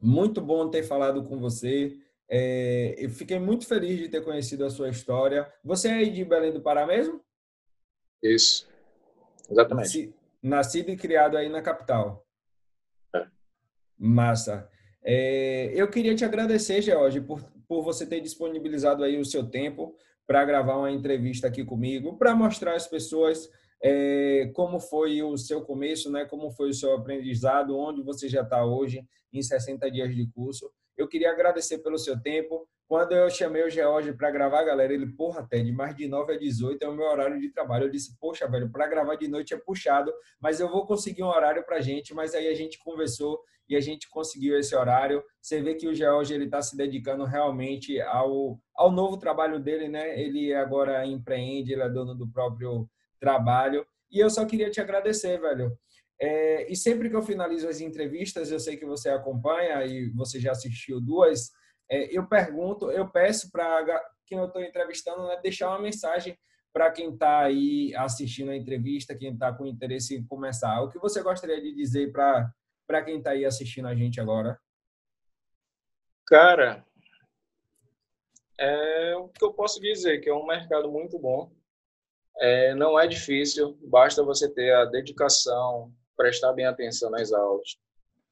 muito 0.00 0.40
bom 0.40 0.70
ter 0.70 0.82
falado 0.82 1.22
com 1.24 1.38
você. 1.38 1.96
É, 2.28 2.94
eu 2.96 3.10
fiquei 3.10 3.38
muito 3.38 3.66
feliz 3.66 3.98
de 3.98 4.08
ter 4.08 4.22
conhecido 4.22 4.64
a 4.64 4.70
sua 4.70 4.88
história. 4.88 5.52
Você 5.64 5.88
é 5.88 6.04
de 6.04 6.24
Belém 6.24 6.52
do 6.52 6.62
Pará 6.62 6.86
mesmo? 6.86 7.20
Isso. 8.22 8.68
Exatamente. 9.50 10.14
Nascido 10.42 10.90
e 10.90 10.96
criado 10.96 11.36
aí 11.36 11.48
na 11.48 11.60
capital. 11.60 12.26
É. 13.14 13.26
Massa. 13.98 14.70
É, 15.02 15.72
eu 15.74 15.90
queria 15.90 16.14
te 16.14 16.24
agradecer, 16.24 16.80
George, 16.80 17.20
por, 17.20 17.44
por 17.70 17.84
você 17.84 18.04
ter 18.04 18.20
disponibilizado 18.20 19.04
aí 19.04 19.16
o 19.16 19.24
seu 19.24 19.48
tempo 19.48 19.94
para 20.26 20.44
gravar 20.44 20.76
uma 20.76 20.90
entrevista 20.90 21.46
aqui 21.46 21.64
comigo, 21.64 22.18
para 22.18 22.34
mostrar 22.34 22.74
às 22.74 22.88
pessoas 22.88 23.48
é, 23.80 24.50
como 24.56 24.80
foi 24.80 25.22
o 25.22 25.38
seu 25.38 25.62
começo, 25.62 26.10
né? 26.10 26.24
como 26.24 26.50
foi 26.50 26.70
o 26.70 26.74
seu 26.74 26.92
aprendizado, 26.96 27.78
onde 27.78 28.02
você 28.02 28.28
já 28.28 28.42
está 28.42 28.64
hoje 28.64 29.06
em 29.32 29.40
60 29.40 29.88
dias 29.88 30.12
de 30.12 30.26
curso. 30.32 30.68
Eu 30.96 31.06
queria 31.06 31.30
agradecer 31.30 31.78
pelo 31.78 31.96
seu 31.96 32.20
tempo. 32.20 32.68
Quando 32.90 33.12
eu 33.12 33.30
chamei 33.30 33.62
o 33.62 33.70
George 33.70 34.12
para 34.14 34.32
gravar, 34.32 34.64
galera, 34.64 34.92
ele, 34.92 35.06
porra, 35.06 35.46
de 35.48 35.70
mais 35.70 35.94
de 35.94 36.08
9 36.08 36.32
a 36.34 36.36
18 36.36 36.82
é 36.82 36.88
o 36.88 36.92
meu 36.92 37.06
horário 37.06 37.40
de 37.40 37.48
trabalho. 37.48 37.84
Eu 37.84 37.88
disse, 37.88 38.18
poxa, 38.18 38.48
velho, 38.48 38.68
para 38.68 38.88
gravar 38.88 39.14
de 39.14 39.28
noite 39.28 39.54
é 39.54 39.56
puxado, 39.56 40.12
mas 40.40 40.58
eu 40.58 40.68
vou 40.68 40.84
conseguir 40.84 41.22
um 41.22 41.28
horário 41.28 41.64
para 41.64 41.80
gente. 41.80 42.12
Mas 42.12 42.34
aí 42.34 42.48
a 42.48 42.54
gente 42.54 42.80
conversou 42.80 43.40
e 43.68 43.76
a 43.76 43.80
gente 43.80 44.10
conseguiu 44.10 44.58
esse 44.58 44.74
horário. 44.74 45.22
Você 45.40 45.62
vê 45.62 45.76
que 45.76 45.86
o 45.86 45.94
George 45.94 46.34
ele 46.34 46.46
está 46.46 46.60
se 46.60 46.76
dedicando 46.76 47.22
realmente 47.22 48.00
ao, 48.00 48.58
ao 48.74 48.90
novo 48.90 49.16
trabalho 49.16 49.60
dele, 49.60 49.86
né? 49.86 50.20
Ele 50.20 50.52
agora 50.52 51.06
empreende, 51.06 51.72
ele 51.72 51.82
é 51.82 51.88
dono 51.88 52.12
do 52.12 52.28
próprio 52.28 52.90
trabalho. 53.20 53.86
E 54.10 54.18
eu 54.18 54.28
só 54.28 54.44
queria 54.44 54.68
te 54.68 54.80
agradecer, 54.80 55.40
velho. 55.40 55.78
É, 56.20 56.68
e 56.68 56.74
sempre 56.74 57.08
que 57.08 57.14
eu 57.14 57.22
finalizo 57.22 57.68
as 57.68 57.80
entrevistas, 57.80 58.50
eu 58.50 58.58
sei 58.58 58.76
que 58.76 58.84
você 58.84 59.10
acompanha 59.10 59.86
e 59.86 60.10
você 60.10 60.40
já 60.40 60.50
assistiu 60.50 61.00
duas 61.00 61.52
é, 61.90 62.16
eu 62.16 62.26
pergunto, 62.26 62.90
eu 62.90 63.08
peço 63.08 63.50
para 63.50 63.84
quem 64.24 64.38
eu 64.38 64.46
estou 64.46 64.62
entrevistando 64.62 65.26
né, 65.26 65.40
deixar 65.42 65.68
uma 65.68 65.80
mensagem 65.80 66.38
para 66.72 66.90
quem 66.92 67.12
está 67.12 67.40
aí 67.40 67.92
assistindo 67.96 68.52
a 68.52 68.56
entrevista, 68.56 69.16
quem 69.16 69.32
está 69.32 69.52
com 69.52 69.66
interesse 69.66 70.16
em 70.16 70.24
começar. 70.24 70.80
O 70.82 70.88
que 70.88 71.00
você 71.00 71.20
gostaria 71.20 71.60
de 71.60 71.74
dizer 71.74 72.12
para 72.12 73.02
quem 73.04 73.18
está 73.18 73.30
aí 73.30 73.44
assistindo 73.44 73.88
a 73.88 73.94
gente 73.94 74.20
agora? 74.20 74.56
Cara, 76.28 76.86
é 78.56 79.16
o 79.16 79.28
que 79.28 79.44
eu 79.44 79.52
posso 79.52 79.80
dizer, 79.80 80.20
que 80.20 80.28
é 80.28 80.34
um 80.34 80.46
mercado 80.46 80.88
muito 80.88 81.18
bom. 81.18 81.50
É, 82.38 82.72
não 82.74 82.98
é 82.98 83.08
difícil, 83.08 83.76
basta 83.82 84.22
você 84.22 84.48
ter 84.48 84.72
a 84.72 84.84
dedicação, 84.84 85.92
prestar 86.16 86.52
bem 86.52 86.66
atenção 86.66 87.10
nas 87.10 87.32
aulas. 87.32 87.76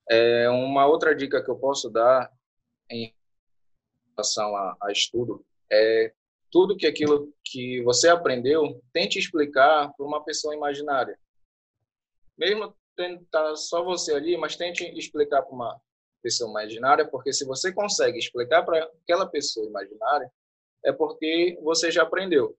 É, 0.09 0.49
uma 0.49 0.87
outra 0.87 1.13
dica 1.13 1.43
que 1.43 1.51
eu 1.51 1.59
posso 1.59 1.91
dar 1.91 2.31
em 2.89 3.13
relação 4.19 4.57
a, 4.57 4.77
a 4.83 4.93
estudo 4.93 5.45
é 5.71 6.13
tudo 6.51 6.77
que 6.77 6.87
aquilo 6.87 7.33
que 7.45 7.83
você 7.83 8.09
aprendeu, 8.09 8.83
tente 8.93 9.19
explicar 9.19 9.93
para 9.95 10.07
uma 10.07 10.25
pessoa 10.25 10.55
imaginária. 10.55 11.19
Mesmo 12.37 12.75
tentar 12.97 13.55
só 13.57 13.85
você 13.85 14.15
ali, 14.15 14.37
mas 14.37 14.57
tente 14.57 14.85
explicar 14.99 15.43
para 15.43 15.55
uma 15.55 15.81
pessoa 16.23 16.51
imaginária, 16.51 17.07
porque 17.07 17.33
se 17.33 17.45
você 17.45 17.73
consegue 17.73 18.19
explicar 18.19 18.65
para 18.65 18.83
aquela 18.83 19.27
pessoa 19.27 19.67
imaginária, 19.67 20.33
é 20.85 20.91
porque 20.91 21.59
você 21.63 21.91
já 21.91 22.03
aprendeu. 22.03 22.57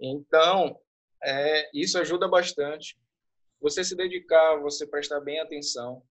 Então, 0.00 0.80
é, 1.22 1.68
isso 1.74 1.98
ajuda 1.98 2.26
bastante. 2.26 2.98
Você 3.60 3.84
se 3.84 3.94
dedicar, 3.94 4.56
você 4.60 4.86
prestar 4.86 5.20
bem 5.20 5.40
atenção. 5.40 6.02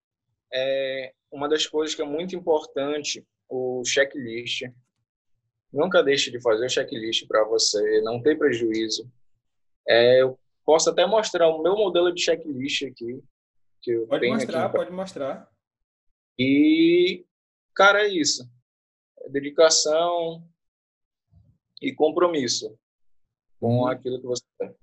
É 0.54 1.14
uma 1.32 1.50
das 1.50 1.66
coisas 1.66 1.96
que 1.96 2.02
é 2.02 2.06
muito 2.06 2.36
importante 2.36 3.26
o 3.50 3.84
checklist. 3.86 4.64
Nunca 5.72 6.04
deixe 6.04 6.32
de 6.32 6.42
fazer 6.42 6.66
o 6.66 6.70
checklist 6.70 7.28
para 7.28 7.44
você 7.46 8.02
não 8.02 8.22
ter 8.22 8.38
prejuízo. 8.38 9.10
É, 9.88 10.22
eu 10.22 10.40
posso 10.66 10.90
até 10.90 11.06
mostrar 11.06 11.48
o 11.48 11.62
meu 11.62 11.76
modelo 11.76 12.14
de 12.14 12.22
checklist 12.22 12.84
aqui. 12.84 13.22
Que 13.82 13.92
eu 13.92 14.08
pode 14.08 14.22
tenho 14.22 14.34
mostrar, 14.34 14.66
aqui. 14.66 14.76
pode 14.76 14.92
mostrar. 14.92 15.52
E, 16.38 17.26
cara, 17.76 18.04
é 18.04 18.10
isso. 18.10 18.50
Dedicação 19.30 20.44
e 21.82 21.93
compromisso 21.93 22.78
com 23.60 23.84
hum. 23.84 23.88
aquilo 23.88 24.20
que 24.20 24.26
você 24.26 24.43
tem. 24.58 24.74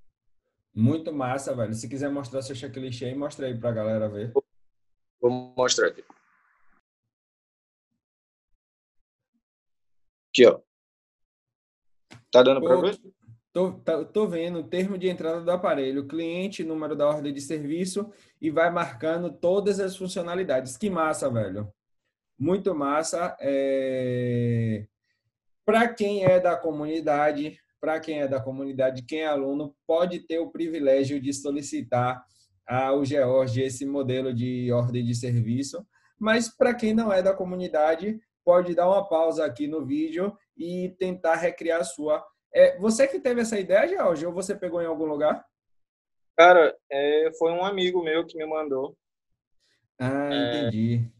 Muito 0.73 1.13
massa, 1.13 1.55
velho. 1.55 1.73
Se 1.73 1.87
quiser 1.87 2.09
mostrar 2.09 2.41
seu 2.41 2.55
checklist 2.55 3.01
aí, 3.01 3.15
mostra 3.15 3.47
aí 3.47 3.57
pra 3.57 3.71
galera 3.71 4.09
ver. 4.09 4.33
Vou 5.21 5.31
mostrar 5.31 5.87
aqui. 5.87 6.03
Aqui, 10.35 10.45
ó. 10.45 10.59
Tá 12.29 12.43
dando 12.43 12.61
para 12.61 12.75
ver? 12.81 12.99
Tô, 13.53 13.71
tá, 13.71 14.03
tô 14.03 14.27
vendo 14.27 14.59
o 14.59 14.67
termo 14.67 14.97
de 14.97 15.07
entrada 15.07 15.39
do 15.39 15.49
aparelho, 15.49 16.09
cliente, 16.09 16.61
número 16.61 16.93
da 16.93 17.07
ordem 17.07 17.33
de 17.33 17.39
serviço 17.39 18.11
e 18.41 18.51
vai 18.51 18.69
marcando 18.69 19.31
todas 19.31 19.79
as 19.79 19.95
funcionalidades. 19.95 20.75
Que 20.75 20.89
massa, 20.89 21.29
velho. 21.29 21.71
Muito 22.37 22.75
massa. 22.75 23.37
É... 23.39 24.85
Para 25.63 25.87
quem 25.87 26.25
é 26.25 26.37
da 26.37 26.57
comunidade, 26.57 27.57
para 27.79 27.97
quem 28.01 28.19
é 28.19 28.27
da 28.27 28.41
comunidade, 28.41 29.03
quem 29.03 29.21
é 29.21 29.27
aluno, 29.27 29.73
pode 29.87 30.19
ter 30.19 30.39
o 30.39 30.51
privilégio 30.51 31.17
de 31.21 31.31
solicitar 31.31 32.21
ao 32.67 33.05
George 33.05 33.61
esse 33.61 33.85
modelo 33.85 34.33
de 34.33 34.69
ordem 34.73 35.05
de 35.05 35.15
serviço. 35.15 35.87
Mas 36.19 36.49
para 36.49 36.73
quem 36.73 36.93
não 36.93 37.11
é 37.11 37.23
da 37.23 37.33
comunidade, 37.33 38.19
pode 38.45 38.75
dar 38.75 38.87
uma 38.87 39.07
pausa 39.09 39.43
aqui 39.43 39.67
no 39.67 39.83
vídeo 39.83 40.37
e 40.55 40.95
tentar 40.99 41.35
recriar 41.35 41.81
a 41.81 41.83
sua. 41.83 42.25
É, 42.53 42.77
você 42.77 43.07
que 43.07 43.19
teve 43.19 43.41
essa 43.41 43.59
ideia, 43.59 43.87
George, 43.87 44.25
ou 44.25 44.31
você 44.31 44.55
pegou 44.55 44.81
em 44.81 44.85
algum 44.85 45.05
lugar? 45.05 45.43
Cara, 46.37 46.77
é, 46.89 47.31
foi 47.37 47.51
um 47.51 47.65
amigo 47.65 48.03
meu 48.03 48.25
que 48.25 48.37
me 48.37 48.45
mandou. 48.45 48.95
Ah, 49.99 50.29
é, 50.31 50.59
entendi. 50.59 51.11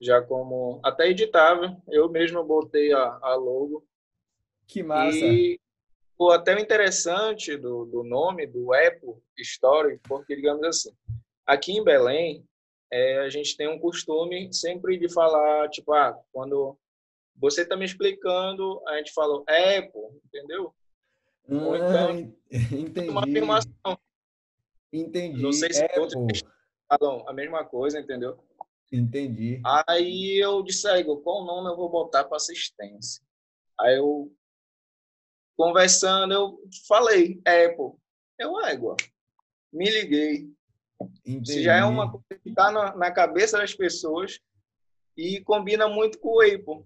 Já 0.00 0.22
como 0.22 0.80
até 0.82 1.08
editava, 1.08 1.80
eu 1.88 2.08
mesmo 2.08 2.42
botei 2.42 2.92
a, 2.92 3.18
a 3.22 3.34
logo. 3.34 3.86
Que 4.66 4.82
massa. 4.82 5.16
E 5.16 5.60
pô, 6.16 6.30
até 6.30 6.54
o 6.54 6.58
interessante 6.58 7.56
do, 7.56 7.84
do 7.84 8.02
nome 8.02 8.46
do 8.46 8.72
Apple 8.72 9.14
Story, 9.38 10.00
porque 10.08 10.34
digamos 10.34 10.64
assim, 10.64 10.90
aqui 11.46 11.72
em 11.72 11.84
Belém 11.84 12.44
é, 12.90 13.18
a 13.18 13.28
gente 13.28 13.56
tem 13.56 13.68
um 13.68 13.78
costume 13.78 14.52
sempre 14.52 14.98
de 14.98 15.12
falar, 15.12 15.68
tipo, 15.68 15.92
ah, 15.92 16.18
quando 16.32 16.78
você 17.36 17.62
está 17.62 17.76
me 17.76 17.84
explicando, 17.84 18.80
a 18.88 18.96
gente 18.98 19.12
fala 19.12 19.42
Apple, 19.42 20.20
entendeu? 20.24 20.74
Ou 21.48 21.74
ah, 21.74 21.78
então, 21.78 22.34
entendi. 22.78 23.08
uma 23.08 23.22
afirmação. 23.22 23.98
Entendi. 24.92 25.42
Não 25.42 25.52
sei 25.52 25.72
se 25.72 25.84
Apple. 25.84 26.00
outros 26.00 26.42
falam 26.88 27.28
a 27.28 27.32
mesma 27.32 27.64
coisa, 27.64 28.00
entendeu? 28.00 28.38
Entendi. 28.92 29.60
Aí 29.88 30.38
eu 30.42 30.62
disse, 30.62 30.88
aí, 30.88 31.04
qual 31.04 31.44
nome 31.44 31.70
eu 31.70 31.76
vou 31.76 31.88
botar 31.88 32.24
para 32.24 32.36
assistência? 32.36 33.22
Aí 33.78 33.96
eu, 33.96 34.32
conversando, 35.56 36.32
eu 36.32 36.60
falei, 36.86 37.40
Apple. 37.44 37.98
Eu, 38.38 38.60
égua, 38.60 38.96
me 39.72 39.90
liguei. 39.90 40.55
Entendi. 41.24 41.52
Isso 41.52 41.62
já 41.62 41.76
é 41.76 41.84
uma 41.84 42.10
coisa 42.10 42.40
que 42.42 42.48
está 42.48 42.70
na, 42.70 42.96
na, 42.96 43.10
cabeça 43.10 43.58
das 43.58 43.74
pessoas 43.74 44.40
e 45.16 45.40
combina 45.40 45.88
muito 45.88 46.18
com 46.18 46.36
o 46.36 46.40
Apple. 46.40 46.84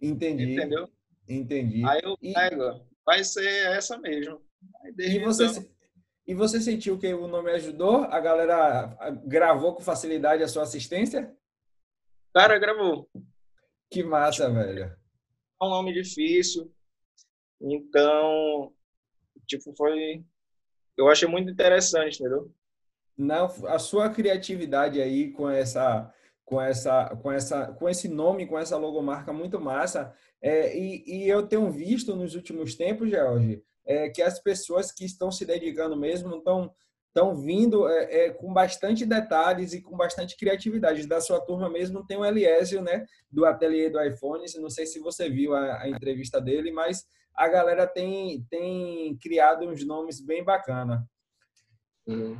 Entendi. 0.00 0.52
Entendeu? 0.52 0.88
Entendi. 1.28 1.84
Aí 1.84 2.00
eu, 2.02 2.16
e... 2.22 2.36
égua, 2.36 2.84
vai 3.04 3.22
ser 3.22 3.46
essa 3.72 3.98
mesmo. 3.98 4.40
E 4.98 5.18
você, 5.20 5.46
então... 5.46 5.66
e 6.26 6.34
você 6.34 6.60
sentiu 6.60 6.98
que 6.98 7.12
o 7.12 7.28
nome 7.28 7.50
ajudou? 7.52 8.04
A 8.04 8.20
galera 8.20 8.96
gravou 9.26 9.74
com 9.74 9.82
facilidade 9.82 10.42
a 10.42 10.48
sua 10.48 10.62
assistência? 10.62 11.34
Cara, 12.34 12.58
gravou. 12.58 13.08
Que 13.90 14.02
massa, 14.02 14.50
velho. 14.50 14.84
É 14.84 15.64
um 15.64 15.68
nome 15.68 15.92
difícil. 15.92 16.72
Então, 17.60 18.72
tipo, 19.46 19.74
foi. 19.76 20.24
Eu 20.96 21.08
achei 21.08 21.28
muito 21.28 21.50
interessante, 21.50 22.20
entendeu? 22.20 22.52
Não, 23.18 23.46
a 23.66 23.80
sua 23.80 24.08
criatividade 24.08 25.02
aí 25.02 25.32
com 25.32 25.50
essa 25.50 26.08
com 26.44 26.62
essa 26.62 27.16
com 27.16 27.32
essa 27.32 27.66
com 27.72 27.88
esse 27.88 28.08
nome 28.08 28.46
com 28.46 28.56
essa 28.56 28.76
logomarca 28.76 29.32
muito 29.32 29.60
massa 29.60 30.14
é, 30.40 30.74
e, 30.78 31.02
e, 31.04 31.28
eu 31.28 31.46
tenho 31.46 31.68
visto 31.70 32.14
nos 32.14 32.36
últimos 32.36 32.76
tempos 32.76 33.10
George 33.10 33.60
é, 33.84 34.08
que 34.08 34.22
as 34.22 34.38
pessoas 34.40 34.92
que 34.92 35.04
estão 35.04 35.32
se 35.32 35.44
dedicando 35.44 35.96
mesmo 35.96 36.36
estão 36.36 36.72
estão 37.08 37.34
vindo 37.34 37.88
é, 37.88 38.26
é, 38.26 38.30
com 38.30 38.52
bastante 38.52 39.04
detalhes 39.04 39.72
e 39.72 39.82
com 39.82 39.96
bastante 39.96 40.36
criatividade. 40.36 41.08
Da 41.08 41.20
sua 41.20 41.40
turma 41.40 41.68
mesmo 41.68 42.06
tem 42.06 42.16
o 42.16 42.24
Eliésio 42.24 42.80
né 42.80 43.04
do 43.30 43.44
ateliê 43.44 43.90
do 43.90 44.00
iPhone. 44.00 44.44
Não 44.58 44.70
sei 44.70 44.86
se 44.86 45.00
você 45.00 45.28
viu 45.28 45.54
a, 45.54 45.82
a 45.82 45.88
entrevista 45.88 46.40
dele 46.40 46.70
mas 46.70 47.04
a 47.34 47.48
galera 47.48 47.86
tem 47.86 48.46
tem 48.48 49.18
criado 49.20 49.66
uns 49.66 49.84
nomes 49.84 50.20
bem 50.20 50.44
bacana. 50.44 51.04
Uhum. 52.06 52.38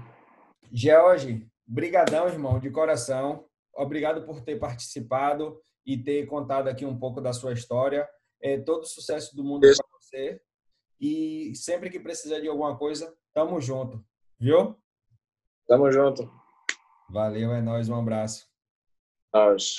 George 0.73 1.47
brigadão 1.67 2.29
irmão 2.29 2.59
de 2.59 2.71
coração 2.71 3.49
obrigado 3.79 4.25
por 4.25 4.41
ter 4.41 4.59
participado 4.59 5.61
e 5.87 5.97
ter 5.97 6.27
contado 6.27 6.69
aqui 6.69 6.85
um 6.85 6.99
pouco 6.99 7.21
da 7.21 7.33
sua 7.33 7.53
história. 7.53 8.07
É, 8.43 8.59
todo 8.59 8.85
sucesso 8.85 9.35
do 9.35 9.45
mundo 9.45 9.61
para 9.61 9.87
você. 10.01 10.41
E 11.01 11.55
sempre 11.55 11.89
que 11.89 12.01
precisar 12.01 12.41
de 12.41 12.49
alguma 12.49 12.77
coisa, 12.77 13.15
tamo 13.33 13.61
junto. 13.61 14.05
Viu? 14.39 14.77
Tamo 15.67 15.91
junto. 15.91 16.31
Valeu, 17.09 17.53
é 17.53 17.63
nóis. 17.63 17.89
Um 17.89 17.99
abraço. 17.99 18.47
Nós. 19.33 19.77